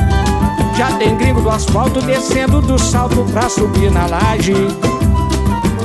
Já 0.80 0.92
tem 0.92 1.14
gringo 1.18 1.42
do 1.42 1.50
asfalto 1.50 2.02
descendo 2.02 2.62
do 2.62 2.80
salto 2.80 3.26
pra 3.34 3.50
subir 3.50 3.92
na 3.92 4.06
laje. 4.06 4.54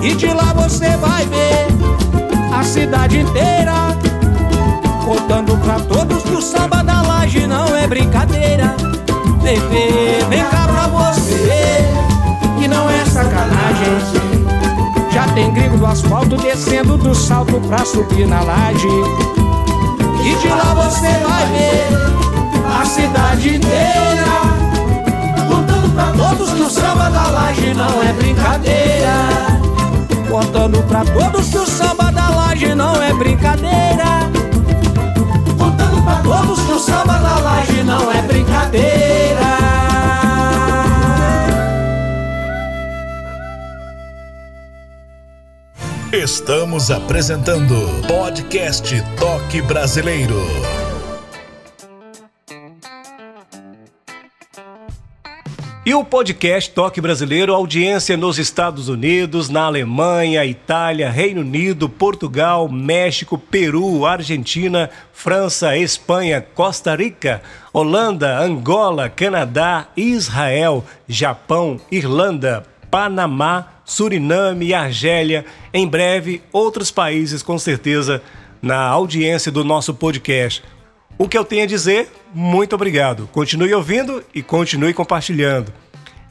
E 0.00 0.14
de 0.14 0.28
lá 0.28 0.52
você 0.54 0.96
vai 0.98 1.26
ver 1.26 1.66
a 2.56 2.62
cidade 2.62 3.18
inteira 3.18 3.72
contando 5.04 5.56
pra 5.64 5.80
todos 5.80 6.22
que 6.22 6.34
o 6.36 6.40
samba 6.40 6.84
da 6.84 7.02
laje 7.02 7.44
não 7.44 7.74
é 7.74 7.88
brincadeira. 7.88 8.76
Ver, 9.42 10.24
vem 10.28 10.44
cá 10.44 10.68
pra 10.68 10.86
você 10.86 11.88
que 12.56 12.68
não 12.68 12.88
é 12.88 13.04
sacanagem. 13.04 13.98
Já 15.10 15.26
tem 15.34 15.52
gringo 15.52 15.76
do 15.76 15.86
asfalto 15.86 16.36
descendo 16.36 16.96
do 16.96 17.12
salto 17.16 17.60
pra 17.66 17.84
subir 17.84 18.28
na 18.28 18.42
laje. 18.42 18.86
E 20.24 20.36
de 20.36 20.48
lá 20.50 20.72
você 20.72 21.08
vai 21.08 21.46
ver 21.46 21.88
a 22.80 22.84
cidade 22.84 23.56
inteira 23.56 24.63
pra 25.94 26.12
Todos 26.12 26.52
que 26.52 26.60
o 26.60 26.70
samba 26.70 27.08
da 27.10 27.30
laje 27.30 27.74
não 27.74 28.02
é 28.02 28.12
brincadeira. 28.12 29.14
Contando 30.28 30.82
pra 30.88 31.04
todos 31.04 31.48
que 31.48 31.58
o 31.58 31.66
samba 31.66 32.10
da 32.10 32.28
laje 32.30 32.74
não 32.74 33.00
é 33.02 33.12
brincadeira. 33.14 34.28
contando 35.56 36.02
pra 36.02 36.16
Todos 36.16 36.60
que 36.60 36.72
o 36.72 36.78
samba 36.78 37.18
da 37.18 37.38
laje 37.38 37.82
não 37.84 38.12
é 38.12 38.22
brincadeira. 38.22 39.14
Estamos 46.12 46.90
apresentando 46.90 47.74
Podcast 48.06 49.02
Toque 49.18 49.60
Brasileiro. 49.62 50.40
E 55.86 55.92
o 55.92 56.02
podcast 56.02 56.70
Toque 56.70 56.98
Brasileiro, 56.98 57.52
audiência 57.52 58.16
nos 58.16 58.38
Estados 58.38 58.88
Unidos, 58.88 59.50
na 59.50 59.64
Alemanha, 59.64 60.42
Itália, 60.42 61.10
Reino 61.10 61.42
Unido, 61.42 61.90
Portugal, 61.90 62.70
México, 62.70 63.36
Peru, 63.36 64.06
Argentina, 64.06 64.88
França, 65.12 65.76
Espanha, 65.76 66.40
Costa 66.40 66.96
Rica, 66.96 67.42
Holanda, 67.70 68.38
Angola, 68.38 69.10
Canadá, 69.10 69.88
Israel, 69.94 70.82
Japão, 71.06 71.78
Irlanda, 71.92 72.64
Panamá, 72.90 73.68
Suriname 73.84 74.72
Argélia. 74.72 75.44
Em 75.70 75.86
breve, 75.86 76.40
outros 76.50 76.90
países 76.90 77.42
com 77.42 77.58
certeza 77.58 78.22
na 78.62 78.78
audiência 78.78 79.52
do 79.52 79.62
nosso 79.62 79.92
podcast. 79.92 80.62
O 81.16 81.28
que 81.28 81.38
eu 81.38 81.44
tenho 81.44 81.62
a 81.62 81.66
dizer, 81.66 82.10
muito 82.34 82.74
obrigado. 82.74 83.28
Continue 83.32 83.72
ouvindo 83.72 84.24
e 84.34 84.42
continue 84.42 84.92
compartilhando. 84.92 85.72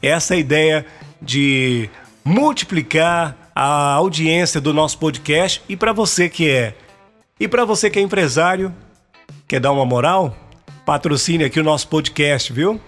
Essa 0.02 0.34
é 0.34 0.36
a 0.36 0.40
ideia 0.40 0.86
de 1.20 1.88
multiplicar 2.24 3.50
a 3.54 3.92
audiência 3.92 4.60
do 4.60 4.74
nosso 4.74 4.98
podcast 4.98 5.62
e 5.68 5.76
para 5.76 5.92
você 5.92 6.28
que 6.28 6.50
é 6.50 6.74
e 7.38 7.48
para 7.48 7.64
você 7.64 7.90
que 7.90 7.98
é 7.98 8.02
empresário, 8.02 8.72
quer 9.48 9.58
dar 9.58 9.72
uma 9.72 9.84
moral? 9.84 10.36
Patrocine 10.86 11.44
aqui 11.44 11.58
o 11.58 11.64
nosso 11.64 11.88
podcast, 11.88 12.52
viu? 12.52 12.80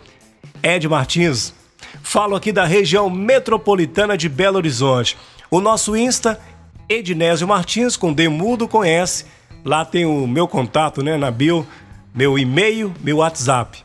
Ed 0.63 0.89
Martins, 0.89 1.55
falo 2.03 2.37
aqui 2.37 2.53
da 2.53 2.65
região 2.65 3.11
metropolitana 3.11 4.17
de 4.17 4.29
Belo 4.29 4.59
Horizonte. 4.59 5.17
O 5.51 5.61
nosso 5.61 5.97
Insta, 5.97 6.41
Ednésio 6.89 7.49
Martins, 7.49 7.97
com 7.97 8.13
Demudo 8.13 8.69
conhece. 8.69 9.25
Lá 9.65 9.85
tem 9.85 10.05
o 10.07 10.27
meu 10.27 10.47
contato, 10.47 11.03
né, 11.03 11.17
na 11.17 11.31
bio, 11.31 11.67
meu 12.17 12.39
e-mail, 12.39 12.95
meu 13.03 13.19
WhatsApp. 13.19 13.85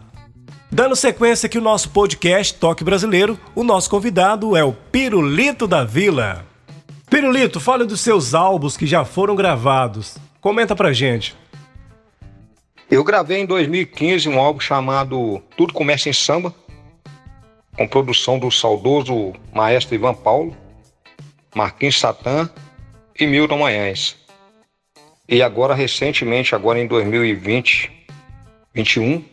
Dando 0.72 0.96
sequência 0.96 1.48
aqui 1.48 1.58
o 1.58 1.62
nosso 1.62 1.90
podcast 1.90 2.54
Toque 2.54 2.82
Brasileiro, 2.82 3.38
o 3.54 3.62
nosso 3.62 3.90
convidado 3.90 4.56
é 4.56 4.64
o 4.64 4.72
Pirulito 4.72 5.68
da 5.68 5.84
Vila. 5.84 6.46
Pirulito, 7.10 7.60
fale 7.60 7.84
dos 7.84 8.00
seus 8.00 8.34
álbuns 8.34 8.78
que 8.78 8.88
já 8.88 9.04
foram 9.04 9.36
gravados. 9.36 10.18
Comenta 10.40 10.74
pra 10.74 10.94
gente. 10.94 11.36
Eu 12.90 13.04
gravei 13.04 13.42
em 13.42 13.46
2015 13.46 14.30
um 14.30 14.40
álbum 14.40 14.62
chamado 14.62 15.44
Tudo 15.58 15.74
Começa 15.74 16.08
em 16.08 16.14
Samba, 16.14 16.56
com 17.76 17.86
produção 17.86 18.40
do 18.40 18.50
saudoso 18.50 19.34
maestro 19.54 19.94
Ivan 19.94 20.14
Paulo, 20.14 20.56
Marquinhos 21.54 22.00
Satã 22.00 22.50
e 23.20 23.28
Milton 23.28 23.58
Manhães. 23.58 24.16
E 25.28 25.42
agora, 25.44 25.76
recentemente, 25.76 26.56
agora 26.56 26.80
em 26.80 26.88
2020, 26.88 28.01
21, 28.74 29.24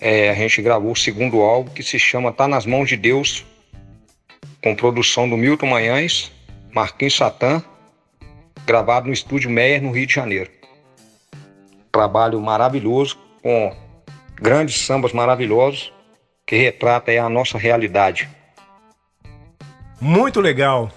é, 0.00 0.30
a 0.30 0.34
gente 0.34 0.62
gravou 0.62 0.92
o 0.92 0.96
segundo 0.96 1.40
álbum 1.40 1.70
que 1.70 1.82
se 1.82 1.98
chama 1.98 2.32
Tá 2.32 2.48
nas 2.48 2.64
Mãos 2.64 2.88
de 2.88 2.96
Deus, 2.96 3.44
com 4.62 4.74
produção 4.74 5.28
do 5.28 5.36
Milton 5.36 5.66
Manhães, 5.66 6.32
Marquinhos 6.72 7.16
Satã, 7.16 7.62
gravado 8.66 9.06
no 9.06 9.12
Estúdio 9.12 9.50
Meyer, 9.50 9.82
no 9.82 9.92
Rio 9.92 10.06
de 10.06 10.14
Janeiro. 10.14 10.50
Trabalho 11.92 12.40
maravilhoso, 12.40 13.18
com 13.42 13.74
grandes 14.34 14.80
sambas 14.80 15.12
maravilhosos, 15.12 15.92
que 16.46 16.56
retrata 16.56 17.12
a 17.12 17.28
nossa 17.28 17.58
realidade. 17.58 18.28
Muito 20.00 20.40
legal. 20.40 20.90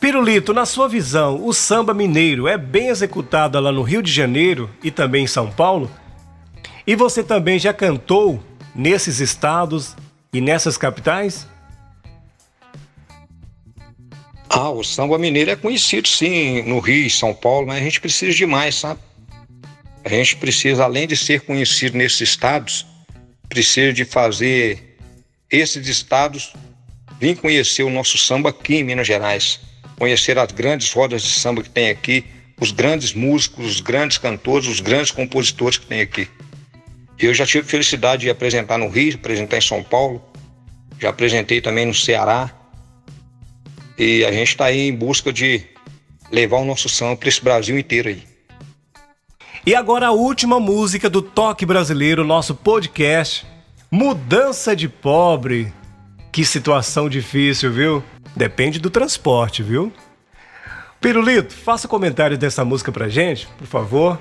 Pirulito, 0.00 0.52
na 0.52 0.66
sua 0.66 0.88
visão, 0.88 1.46
o 1.46 1.52
samba 1.52 1.94
mineiro 1.94 2.46
é 2.46 2.58
bem 2.58 2.88
executado 2.88 3.58
lá 3.58 3.72
no 3.72 3.82
Rio 3.82 4.02
de 4.02 4.12
Janeiro 4.12 4.68
e 4.82 4.90
também 4.90 5.24
em 5.24 5.28
São 5.28 5.50
Paulo? 5.50 5.90
E 6.86 6.94
você 6.94 7.22
também 7.22 7.58
já 7.58 7.72
cantou 7.72 8.42
nesses 8.74 9.20
estados 9.20 9.96
e 10.32 10.40
nessas 10.40 10.76
capitais? 10.76 11.46
Ah, 14.48 14.70
o 14.70 14.84
samba 14.84 15.18
mineiro 15.18 15.50
é 15.50 15.56
conhecido 15.56 16.06
sim 16.06 16.62
no 16.62 16.78
Rio 16.78 17.10
São 17.10 17.34
Paulo, 17.34 17.66
mas 17.66 17.78
a 17.78 17.84
gente 17.84 18.00
precisa 18.00 18.32
de 18.32 18.46
mais, 18.46 18.74
sabe? 18.76 19.00
A 20.04 20.08
gente 20.08 20.36
precisa, 20.36 20.84
além 20.84 21.08
de 21.08 21.16
ser 21.16 21.40
conhecido 21.40 21.96
nesses 21.96 22.20
estados, 22.20 22.86
precisa 23.48 23.92
de 23.92 24.04
fazer 24.04 24.96
esses 25.50 25.88
estados 25.88 26.52
vim 27.20 27.34
conhecer 27.34 27.82
o 27.82 27.90
nosso 27.90 28.18
samba 28.18 28.50
aqui 28.50 28.76
em 28.76 28.84
Minas 28.84 29.06
Gerais, 29.06 29.60
conhecer 29.96 30.38
as 30.38 30.52
grandes 30.52 30.92
rodas 30.92 31.22
de 31.22 31.30
samba 31.30 31.62
que 31.62 31.70
tem 31.70 31.88
aqui, 31.88 32.24
os 32.60 32.70
grandes 32.70 33.14
músicos, 33.14 33.64
os 33.66 33.80
grandes 33.80 34.18
cantores, 34.18 34.66
os 34.66 34.80
grandes 34.80 35.10
compositores 35.10 35.78
que 35.78 35.86
tem 35.86 36.00
aqui. 36.00 36.28
Eu 37.18 37.32
já 37.32 37.46
tive 37.46 37.66
felicidade 37.66 38.22
de 38.22 38.30
apresentar 38.30 38.78
no 38.78 38.88
Rio, 38.88 39.14
apresentar 39.14 39.58
em 39.58 39.60
São 39.60 39.82
Paulo, 39.82 40.22
já 40.98 41.10
apresentei 41.10 41.60
também 41.60 41.86
no 41.86 41.94
Ceará. 41.94 42.50
E 43.96 44.24
a 44.24 44.32
gente 44.32 44.48
está 44.48 44.66
aí 44.66 44.88
em 44.88 44.94
busca 44.94 45.32
de 45.32 45.62
levar 46.30 46.58
o 46.58 46.64
nosso 46.64 46.88
samba 46.88 47.16
para 47.16 47.28
esse 47.28 47.42
Brasil 47.42 47.78
inteiro 47.78 48.08
aí. 48.08 48.22
E 49.66 49.74
agora 49.74 50.08
a 50.08 50.12
última 50.12 50.60
música 50.60 51.08
do 51.08 51.22
Toque 51.22 51.64
Brasileiro, 51.64 52.24
nosso 52.24 52.54
podcast. 52.54 53.46
Mudança 53.90 54.74
de 54.74 54.88
pobre. 54.88 55.72
Que 56.32 56.44
situação 56.44 57.08
difícil, 57.08 57.72
viu? 57.72 58.02
Depende 58.34 58.80
do 58.80 58.90
transporte, 58.90 59.62
viu? 59.62 59.92
Pirulito, 61.00 61.54
faça 61.54 61.86
comentários 61.86 62.38
dessa 62.38 62.64
música 62.64 62.90
pra 62.90 63.08
gente, 63.08 63.46
por 63.58 63.66
favor. 63.66 64.18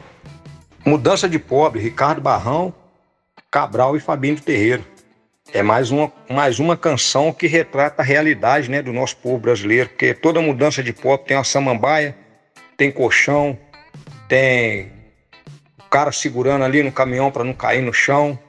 Mudança 0.86 1.28
de 1.28 1.40
pobre, 1.40 1.82
Ricardo 1.82 2.22
Barrão, 2.22 2.74
Cabral 3.54 3.96
e 3.96 4.00
Fabinho 4.00 4.42
Terreiro. 4.42 4.84
É 5.54 5.62
mais 5.62 5.92
uma, 5.92 6.12
mais 6.28 6.58
uma 6.58 6.76
canção 6.76 7.32
que 7.32 7.46
retrata 7.46 8.02
a 8.02 8.06
realidade 8.06 8.68
né, 8.68 8.82
do 8.82 8.92
nosso 8.92 9.16
povo 9.18 9.38
brasileiro, 9.38 9.90
porque 9.90 10.12
toda 10.12 10.42
mudança 10.42 10.82
de 10.82 10.92
pobre 10.92 11.28
tem 11.28 11.38
uma 11.38 11.44
samambaia, 11.44 12.18
tem 12.76 12.92
colchão, 12.92 13.56
tem 14.28 14.92
o 15.80 15.84
cara 15.84 16.12
segurando 16.12 16.64
ali 16.64 16.82
no 16.82 16.92
caminhão 16.92 17.30
para 17.30 17.44
não 17.44 17.54
cair 17.54 17.84
no 17.84 17.94
chão, 17.94 18.40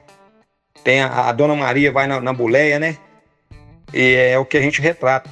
tem 0.83 1.01
a, 1.01 1.29
a 1.29 1.31
Dona 1.31 1.55
Maria 1.55 1.91
vai 1.91 2.07
na, 2.07 2.19
na 2.19 2.33
boleia, 2.33 2.79
né? 2.79 2.97
E 3.93 4.15
é 4.15 4.39
o 4.39 4.45
que 4.45 4.57
a 4.57 4.61
gente 4.61 4.81
retrata. 4.81 5.29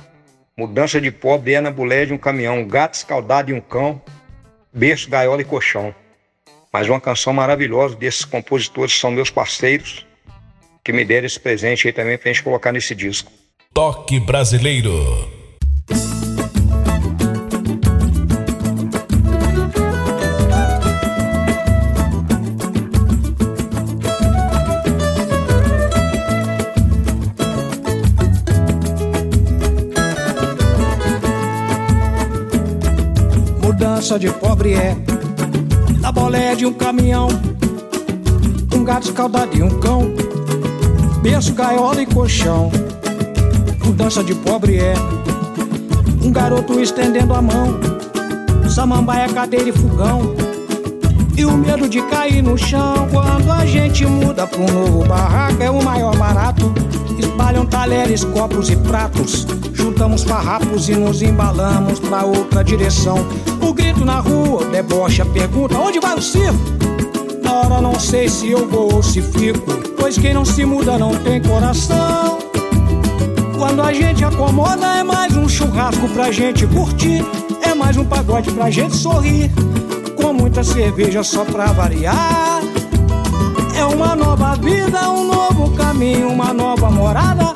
Mudança 0.56 1.02
de 1.02 1.10
pobre 1.10 1.56
é 1.56 1.62
na 1.62 1.72
boleia 1.72 2.06
de 2.06 2.14
um 2.14 2.18
caminhão, 2.20 2.60
um 2.60 2.68
gato 2.68 2.94
escaldado 2.94 3.50
e 3.50 3.56
um 3.56 3.62
cão, 3.62 4.00
berço, 4.72 5.10
gaiola 5.10 5.42
e 5.42 5.46
colchão. 5.46 5.96
Mas 6.74 6.90
uma 6.90 7.00
canção 7.00 7.32
maravilhosa 7.32 7.96
desses 7.96 8.26
compositores 8.26 9.00
são 9.00 9.12
meus 9.12 9.30
parceiros, 9.30 10.08
que 10.84 10.92
me 10.92 11.06
deram 11.06 11.28
esse 11.28 11.40
presente 11.40 11.88
aí 11.88 11.94
também 11.94 12.18
pra 12.18 12.34
gente 12.34 12.42
colocar 12.42 12.72
nesse 12.72 12.96
disco. 12.96 13.32
Toque 13.72 14.20
Brasileiro. 14.20 14.92
Mudança 33.62 34.18
de 34.18 34.32
pobre 34.32 34.74
é 34.74 34.96
na 36.04 36.12
boleia 36.12 36.54
de 36.54 36.66
um 36.66 36.74
caminhão, 36.74 37.30
um 38.76 38.84
gato 38.84 39.04
escaldado 39.06 39.58
e 39.58 39.64
um 39.64 39.80
cão, 39.80 40.14
berço, 41.22 41.54
gaiola 41.54 42.02
e 42.02 42.06
colchão. 42.06 42.70
Mudança 43.86 44.22
de 44.22 44.36
pobre 44.36 44.80
é 44.80 44.96
um 46.22 46.30
garoto 46.30 46.78
estendendo 46.82 47.34
a 47.34 47.42
mão, 47.42 47.80
samambaia, 48.70 49.30
cadeira 49.30 49.70
e 49.70 49.72
fogão. 49.72 50.36
E 51.38 51.46
o 51.46 51.54
medo 51.54 51.88
de 51.88 52.02
cair 52.02 52.44
no 52.44 52.58
chão 52.58 53.08
quando 53.10 53.50
a 53.50 53.66
gente 53.66 54.06
muda 54.06 54.48
um 54.58 54.74
novo 54.74 55.08
barraco 55.08 55.64
é 55.64 55.72
o 55.72 55.82
maior 55.82 56.18
barato. 56.18 56.74
Espalham 57.18 57.66
talheres, 57.66 58.26
copos 58.26 58.70
e 58.70 58.76
pratos. 58.76 59.48
Juntamos 59.72 60.24
farrapos 60.24 60.90
e 60.90 60.96
nos 60.96 61.22
embalamos 61.22 62.02
pra 62.02 62.26
outra 62.26 62.62
direção. 62.62 63.26
O 63.64 63.74
grito 63.74 64.04
na 64.04 64.20
rua, 64.20 64.62
o 64.62 64.66
deboche, 64.66 65.22
a 65.22 65.26
pergunta: 65.26 65.80
onde 65.80 66.00
vai 66.00 66.16
o 66.16 66.22
circo? 66.22 66.60
Na 67.42 67.54
hora 67.54 67.82
não 67.82 68.00
sei 68.00 68.28
se 68.28 68.52
eu 68.52 68.68
vou 68.68 68.94
ou 68.94 69.02
se 69.02 69.22
fico. 69.22 69.72
Pois 69.98 70.18
quem 70.18 70.34
não 70.34 70.44
se 70.44 70.66
muda 70.66 70.98
não 70.98 71.16
tem 71.16 71.42
coração. 71.42 72.40
Quando 73.58 73.82
a 73.82 73.94
gente 73.94 74.26
acomoda 74.26 74.86
é 74.98 75.04
mais 75.04 75.36
um 75.38 75.48
churrasco 75.48 76.08
pra 76.10 76.32
gente 76.32 76.68
curtir. 76.68 77.24
É 77.62 77.74
mais 77.74 77.96
um 77.96 78.04
pagode 78.04 78.52
pra 78.52 78.70
gente 78.70 78.96
sorrir. 78.96 79.50
Com 80.18 80.34
muita 80.34 80.64
cerveja 80.64 81.24
só 81.24 81.46
pra 81.46 81.68
variar. 81.68 82.62
É 83.78 83.86
uma 83.86 84.16
nova 84.16 84.56
vida, 84.56 85.10
um 85.10 85.26
novo 85.26 85.72
caminho, 85.72 86.30
uma 86.30 86.54
nova 86.54 86.92
morada. 86.92 87.54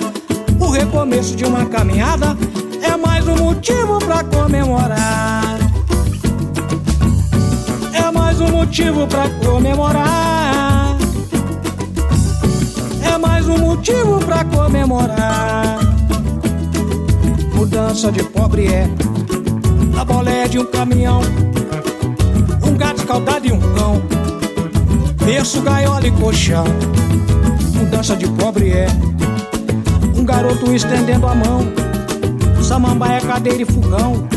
O 0.60 0.70
recomeço 0.70 1.36
de 1.36 1.44
uma 1.44 1.66
caminhada 1.66 2.38
é 2.82 2.96
mais 2.96 3.28
um 3.28 3.36
motivo 3.36 4.00
pra 4.00 4.24
comemorar. 4.24 5.57
Mais 8.38 8.52
um 8.52 8.56
motivo 8.56 9.08
pra 9.08 9.28
comemorar. 9.44 10.96
É 13.02 13.18
mais 13.18 13.48
um 13.48 13.58
motivo 13.58 14.20
pra 14.20 14.46
comemorar. 14.46 15.80
Mudança 17.56 18.12
de 18.12 18.22
pobre 18.22 18.68
é 18.68 18.88
a 20.00 20.06
boleia 20.06 20.48
de 20.48 20.60
um 20.60 20.66
caminhão, 20.66 21.20
um 22.64 22.78
gato 22.78 23.00
escaldado 23.00 23.48
e 23.48 23.52
um 23.52 23.60
cão, 23.74 24.04
berço, 25.26 25.60
gaiola 25.62 26.06
e 26.06 26.12
colchão. 26.12 26.66
Mudança 27.74 28.16
de 28.16 28.28
pobre 28.28 28.70
é 28.70 28.88
um 30.16 30.24
garoto 30.24 30.72
estendendo 30.72 31.26
a 31.26 31.34
mão, 31.34 31.62
samambaia, 32.62 33.20
cadeira 33.20 33.64
e 33.64 33.66
fogão. 33.66 34.37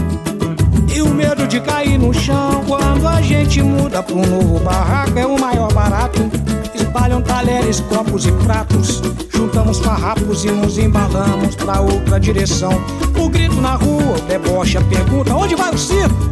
E 0.93 1.03
o 1.03 1.09
medo 1.09 1.47
de 1.47 1.61
cair 1.61 1.99
no 1.99 2.13
chão 2.13 2.65
quando 2.67 3.07
a 3.07 3.21
gente 3.23 3.63
muda 3.63 4.05
um 4.13 4.27
novo 4.27 4.59
barraco 4.61 5.19
é 5.19 5.27
o 5.27 5.39
maior 5.39 5.73
barato. 5.73 6.31
Espalham 6.75 7.23
talheres, 7.23 7.81
copos 7.81 8.27
e 8.27 8.33
pratos. 8.33 9.01
Juntamos 9.33 9.79
farrapos 9.79 10.45
e 10.45 10.51
nos 10.51 10.77
embalamos 10.79 11.55
pra 11.55 11.81
outra 11.81 12.19
direção. 12.19 12.73
O 13.19 13.29
grito 13.29 13.61
na 13.61 13.75
rua, 13.75 14.17
o 14.19 14.21
deboche, 14.23 14.77
a 14.79 14.83
pergunta: 14.83 15.35
onde 15.35 15.55
vai 15.55 15.73
o 15.73 15.79
circo? 15.79 16.31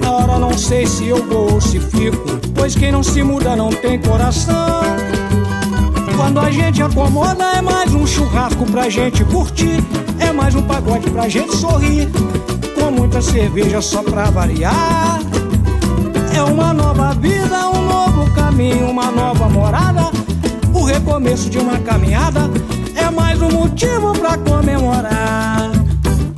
Na 0.00 0.10
hora 0.10 0.38
não 0.38 0.56
sei 0.56 0.86
se 0.86 1.06
eu 1.06 1.24
vou 1.26 1.52
ou 1.54 1.60
se 1.60 1.78
fico. 1.78 2.40
Pois 2.54 2.74
quem 2.74 2.90
não 2.92 3.02
se 3.02 3.22
muda 3.22 3.54
não 3.54 3.70
tem 3.70 4.00
coração. 4.00 4.82
Quando 6.16 6.40
a 6.40 6.50
gente 6.50 6.82
acomoda 6.82 7.44
é 7.44 7.60
mais 7.62 7.92
um 7.94 8.06
churrasco 8.06 8.64
pra 8.66 8.88
gente 8.88 9.24
curtir. 9.24 9.82
É 10.18 10.32
mais 10.32 10.54
um 10.54 10.62
pagode 10.62 11.10
pra 11.10 11.28
gente 11.28 11.54
sorrir. 11.56 12.08
Com 12.82 12.90
muita 12.90 13.22
cerveja 13.22 13.80
só 13.80 14.02
pra 14.02 14.24
variar. 14.24 15.20
É 16.34 16.42
uma 16.42 16.74
nova 16.74 17.14
vida, 17.14 17.68
um 17.70 17.80
novo 17.82 18.28
caminho, 18.34 18.90
uma 18.90 19.08
nova 19.08 19.48
morada. 19.48 20.10
O 20.74 20.82
recomeço 20.82 21.48
de 21.48 21.58
uma 21.58 21.78
caminhada 21.78 22.50
é 22.96 23.08
mais 23.08 23.40
um 23.40 23.50
motivo 23.50 24.12
pra 24.18 24.36
comemorar. 24.36 25.70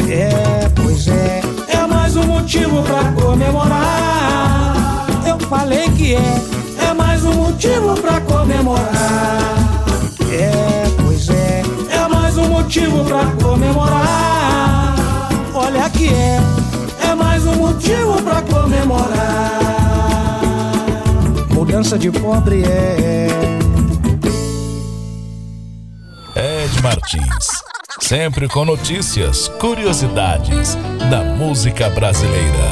É, 0.07 0.69
pois 0.77 1.09
é, 1.09 1.41
é 1.67 1.87
mais 1.87 2.15
um 2.15 2.25
motivo 2.25 2.83
pra 2.83 3.11
comemorar. 3.13 5.07
Eu 5.27 5.39
falei 5.49 5.89
que 5.93 6.15
é, 6.15 6.43
é 6.91 6.93
mais 6.93 7.25
um 7.25 7.33
motivo 7.33 7.95
pra 7.95 8.21
comemorar. 8.21 8.85
É, 10.31 10.85
pois 11.03 11.27
é, 11.31 11.63
é 11.89 12.07
mais 12.07 12.37
um 12.37 12.49
motivo 12.49 13.03
pra 13.03 13.25
comemorar. 13.43 14.04
Que 16.05 16.11
é, 16.11 16.39
é 17.09 17.15
mais 17.15 17.47
um 17.47 17.55
motivo 17.55 18.23
pra 18.23 18.43
comemorar. 18.43 19.59
Mudança 21.51 21.99
de 21.99 22.11
pobre 22.11 22.63
é. 22.63 23.27
Ed 26.37 26.83
Martins. 26.83 27.47
Sempre 28.03 28.49
com 28.49 28.67
notícias, 28.67 29.49
curiosidades 29.49 30.77
da 31.09 31.25
música 31.25 31.89
brasileira. 31.89 32.69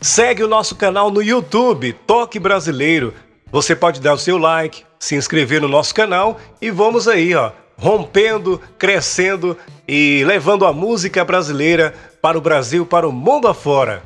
Segue 0.00 0.44
o 0.44 0.48
nosso 0.48 0.76
canal 0.76 1.10
no 1.10 1.20
YouTube, 1.20 1.94
Toque 2.06 2.38
Brasileiro. 2.38 3.12
Você 3.50 3.74
pode 3.74 4.00
dar 4.00 4.14
o 4.14 4.18
seu 4.18 4.38
like, 4.38 4.84
se 5.00 5.16
inscrever 5.16 5.62
no 5.62 5.66
nosso 5.66 5.94
canal 5.94 6.38
e 6.60 6.70
vamos 6.70 7.08
aí, 7.08 7.34
ó, 7.34 7.52
rompendo, 7.78 8.60
crescendo 8.78 9.56
e 9.88 10.22
levando 10.26 10.66
a 10.66 10.72
música 10.74 11.24
brasileira 11.24 11.94
para 12.20 12.36
o 12.36 12.40
Brasil, 12.40 12.84
para 12.84 13.08
o 13.08 13.12
mundo 13.12 13.48
afora. 13.48 14.02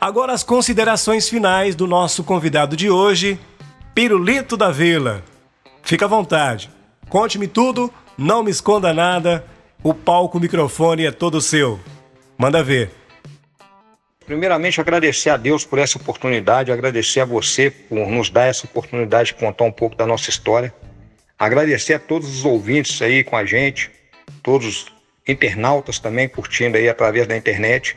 Agora 0.00 0.32
as 0.32 0.44
considerações 0.44 1.28
finais 1.28 1.74
do 1.74 1.88
nosso 1.88 2.22
convidado 2.22 2.76
de 2.76 2.88
hoje, 2.88 3.38
Pirulito 3.92 4.56
da 4.56 4.70
Vila. 4.70 5.24
Fica 5.82 6.04
à 6.04 6.08
vontade. 6.08 6.70
Conte-me 7.08 7.48
tudo, 7.48 7.92
não 8.16 8.44
me 8.44 8.50
esconda 8.50 8.94
nada. 8.94 9.44
O 9.82 9.92
palco, 9.92 10.38
o 10.38 10.40
microfone 10.40 11.04
é 11.04 11.10
todo 11.10 11.40
seu. 11.40 11.80
Manda 12.38 12.62
ver. 12.62 12.92
Primeiramente 14.26 14.80
agradecer 14.80 15.30
a 15.30 15.36
Deus 15.36 15.64
por 15.64 15.78
essa 15.78 15.96
oportunidade, 15.96 16.72
agradecer 16.72 17.20
a 17.20 17.24
você 17.24 17.70
por 17.70 18.08
nos 18.08 18.28
dar 18.28 18.46
essa 18.46 18.66
oportunidade 18.66 19.28
de 19.28 19.34
contar 19.34 19.64
um 19.64 19.72
pouco 19.72 19.96
da 19.96 20.04
nossa 20.04 20.28
história. 20.28 20.74
Agradecer 21.38 21.94
a 21.94 21.98
todos 21.98 22.28
os 22.28 22.44
ouvintes 22.44 23.00
aí 23.00 23.22
com 23.22 23.36
a 23.36 23.44
gente, 23.44 23.90
todos 24.42 24.66
os 24.66 24.86
internautas 25.26 25.98
também 25.98 26.28
curtindo 26.28 26.76
aí 26.76 26.88
através 26.88 27.26
da 27.26 27.36
internet. 27.36 27.96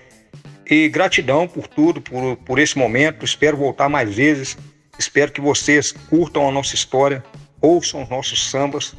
E 0.69 0.88
gratidão 0.88 1.47
por 1.47 1.67
tudo, 1.67 1.99
por, 1.99 2.38
por 2.38 2.59
esse 2.59 2.77
momento. 2.77 3.25
Espero 3.25 3.57
voltar 3.57 3.89
mais 3.89 4.15
vezes. 4.15 4.55
Espero 4.99 5.32
que 5.32 5.41
vocês 5.41 5.91
curtam 5.91 6.47
a 6.47 6.51
nossa 6.51 6.75
história, 6.75 7.23
ouçam 7.59 8.03
os 8.03 8.09
nossos 8.09 8.49
sambas 8.49 8.93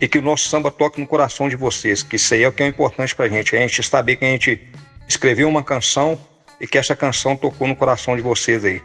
e 0.00 0.08
que 0.08 0.18
o 0.18 0.22
nosso 0.22 0.48
samba 0.48 0.70
toque 0.70 0.98
no 0.98 1.06
coração 1.06 1.48
de 1.48 1.56
vocês, 1.56 2.02
que 2.02 2.16
isso 2.16 2.32
aí 2.32 2.42
é 2.42 2.48
o 2.48 2.52
que 2.52 2.62
é 2.62 2.66
importante 2.66 3.14
pra 3.14 3.28
gente, 3.28 3.54
a 3.54 3.58
gente 3.58 3.82
saber 3.82 4.16
que 4.16 4.24
a 4.24 4.28
gente 4.28 4.66
escreveu 5.06 5.46
uma 5.46 5.62
canção 5.62 6.18
e 6.60 6.66
que 6.66 6.78
essa 6.78 6.94
canção 6.94 7.36
tocou 7.36 7.66
no 7.66 7.74
coração 7.74 8.14
de 8.16 8.22
vocês 8.22 8.64
aí. 8.64 8.82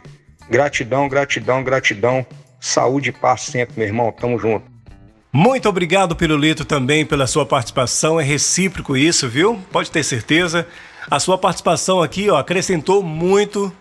Gratidão, 0.48 1.08
gratidão, 1.08 1.62
gratidão. 1.62 2.26
Saúde 2.58 3.10
e 3.10 3.12
paz 3.12 3.42
sempre, 3.42 3.74
meu 3.76 3.86
irmão. 3.86 4.10
Tamo 4.12 4.38
junto. 4.38 4.64
Muito 5.32 5.68
obrigado, 5.68 6.16
Pirulito, 6.16 6.64
também 6.64 7.04
pela 7.04 7.26
sua 7.26 7.44
participação. 7.44 8.18
É 8.18 8.24
recíproco 8.24 8.96
isso, 8.96 9.28
viu? 9.28 9.60
Pode 9.70 9.90
ter 9.90 10.02
certeza. 10.02 10.66
A 11.10 11.20
sua 11.20 11.36
participação 11.36 12.02
aqui 12.02 12.30
ó, 12.30 12.38
acrescentou 12.38 13.02
muito 13.02 13.72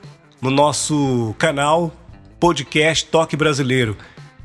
no 0.42 0.52
nosso 0.52 1.34
canal 1.38 1.92
podcast 2.40 3.06
Toque 3.06 3.38
Brasileiro. 3.38 3.96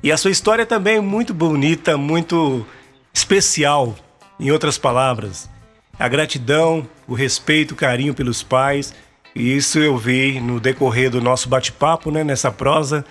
E 0.03 0.13
a 0.13 0.17
sua 0.17 0.31
história 0.31 0.65
também 0.65 0.99
é 0.99 1.01
muito 1.01 1.35
bonita, 1.35 1.97
muito 1.97 2.65
especial, 3.13 3.95
em 4.39 4.51
outras 4.51 4.79
palavras. 4.79 5.51
A 5.99 6.09
gratidão, 6.09 6.89
o 7.07 7.13
respeito, 7.13 7.73
o 7.73 7.77
carinho 7.77 8.15
pelos 8.15 8.43
pais 8.43 8.95
e 9.35 9.57
isso 9.57 9.79
eu 9.79 9.97
vi 9.97 10.41
no 10.41 10.59
decorrer 10.59 11.11
do 11.11 11.21
nosso 11.21 11.49
bate-papo, 11.49 12.11
né, 12.11 12.25
nessa 12.25 12.51
prosa. 12.51 13.05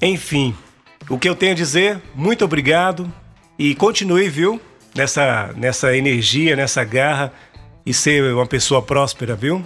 Enfim, 0.00 0.54
o 1.08 1.18
que 1.18 1.28
eu 1.28 1.34
tenho 1.34 1.52
a 1.52 1.56
dizer, 1.56 2.00
muito 2.14 2.44
obrigado 2.44 3.12
e 3.58 3.74
continue, 3.74 4.28
viu, 4.28 4.60
nessa, 4.94 5.52
nessa 5.56 5.96
energia, 5.96 6.56
nessa 6.56 6.84
garra 6.84 7.32
e 7.84 7.92
ser 7.92 8.32
uma 8.32 8.46
pessoa 8.46 8.80
próspera, 8.80 9.34
viu? 9.34 9.64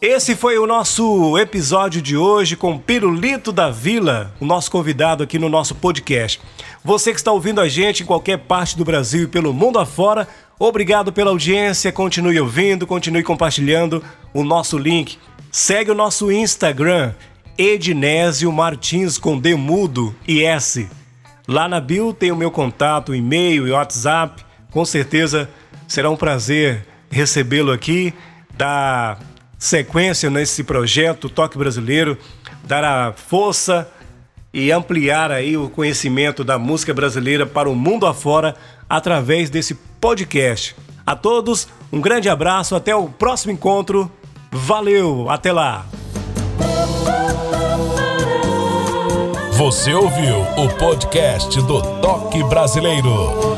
Esse 0.00 0.36
foi 0.36 0.58
o 0.58 0.66
nosso 0.66 1.36
episódio 1.38 2.00
de 2.00 2.16
hoje 2.16 2.56
com 2.56 2.78
Pirulito 2.78 3.50
da 3.50 3.68
Vila, 3.70 4.32
o 4.38 4.46
nosso 4.46 4.70
convidado 4.70 5.24
aqui 5.24 5.38
no 5.38 5.48
nosso 5.48 5.74
podcast. 5.74 6.40
Você 6.84 7.10
que 7.10 7.18
está 7.18 7.32
ouvindo 7.32 7.60
a 7.60 7.68
gente 7.68 8.02
em 8.02 8.06
qualquer 8.06 8.38
parte 8.38 8.76
do 8.76 8.84
Brasil 8.84 9.24
e 9.24 9.26
pelo 9.26 9.52
mundo 9.52 9.78
afora, 9.78 10.28
Obrigado 10.60 11.12
pela 11.12 11.30
audiência, 11.30 11.92
continue 11.92 12.40
ouvindo, 12.40 12.84
continue 12.84 13.22
compartilhando 13.22 14.02
o 14.34 14.42
nosso 14.42 14.76
link. 14.76 15.16
Segue 15.52 15.92
o 15.92 15.94
nosso 15.94 16.32
Instagram, 16.32 17.14
Ednésio 17.56 18.50
Martins 18.50 19.18
com 19.18 19.38
D 19.38 19.54
mudo 19.54 20.14
e 20.26 20.42
S. 20.42 20.88
Lá 21.46 21.68
na 21.68 21.80
bio 21.80 22.12
tem 22.12 22.32
o 22.32 22.36
meu 22.36 22.50
contato, 22.50 23.14
e-mail 23.14 23.68
e 23.68 23.70
WhatsApp. 23.70 24.44
Com 24.72 24.84
certeza 24.84 25.48
será 25.86 26.10
um 26.10 26.16
prazer 26.16 26.84
recebê-lo 27.08 27.70
aqui, 27.70 28.12
dar 28.56 29.20
sequência 29.58 30.30
nesse 30.30 30.62
projeto 30.62 31.28
Toque 31.28 31.58
Brasileiro, 31.58 32.16
dar 32.64 32.84
a 32.84 33.12
força 33.12 33.90
e 34.52 34.70
ampliar 34.70 35.30
aí 35.30 35.56
o 35.56 35.68
conhecimento 35.68 36.44
da 36.44 36.58
música 36.58 36.94
brasileira 36.94 37.44
para 37.44 37.68
o 37.68 37.74
mundo 37.74 38.06
afora 38.06 38.54
através 38.88 39.50
desse 39.50 39.74
podcast. 40.00 40.76
A 41.04 41.16
todos, 41.16 41.68
um 41.92 42.00
grande 42.00 42.28
abraço, 42.28 42.76
até 42.76 42.94
o 42.94 43.08
próximo 43.08 43.52
encontro. 43.52 44.10
Valeu, 44.50 45.28
até 45.28 45.52
lá. 45.52 45.86
Você 49.52 49.92
ouviu 49.92 50.40
o 50.56 50.68
podcast 50.78 51.60
do 51.62 51.82
Toque 52.00 52.42
Brasileiro. 52.44 53.57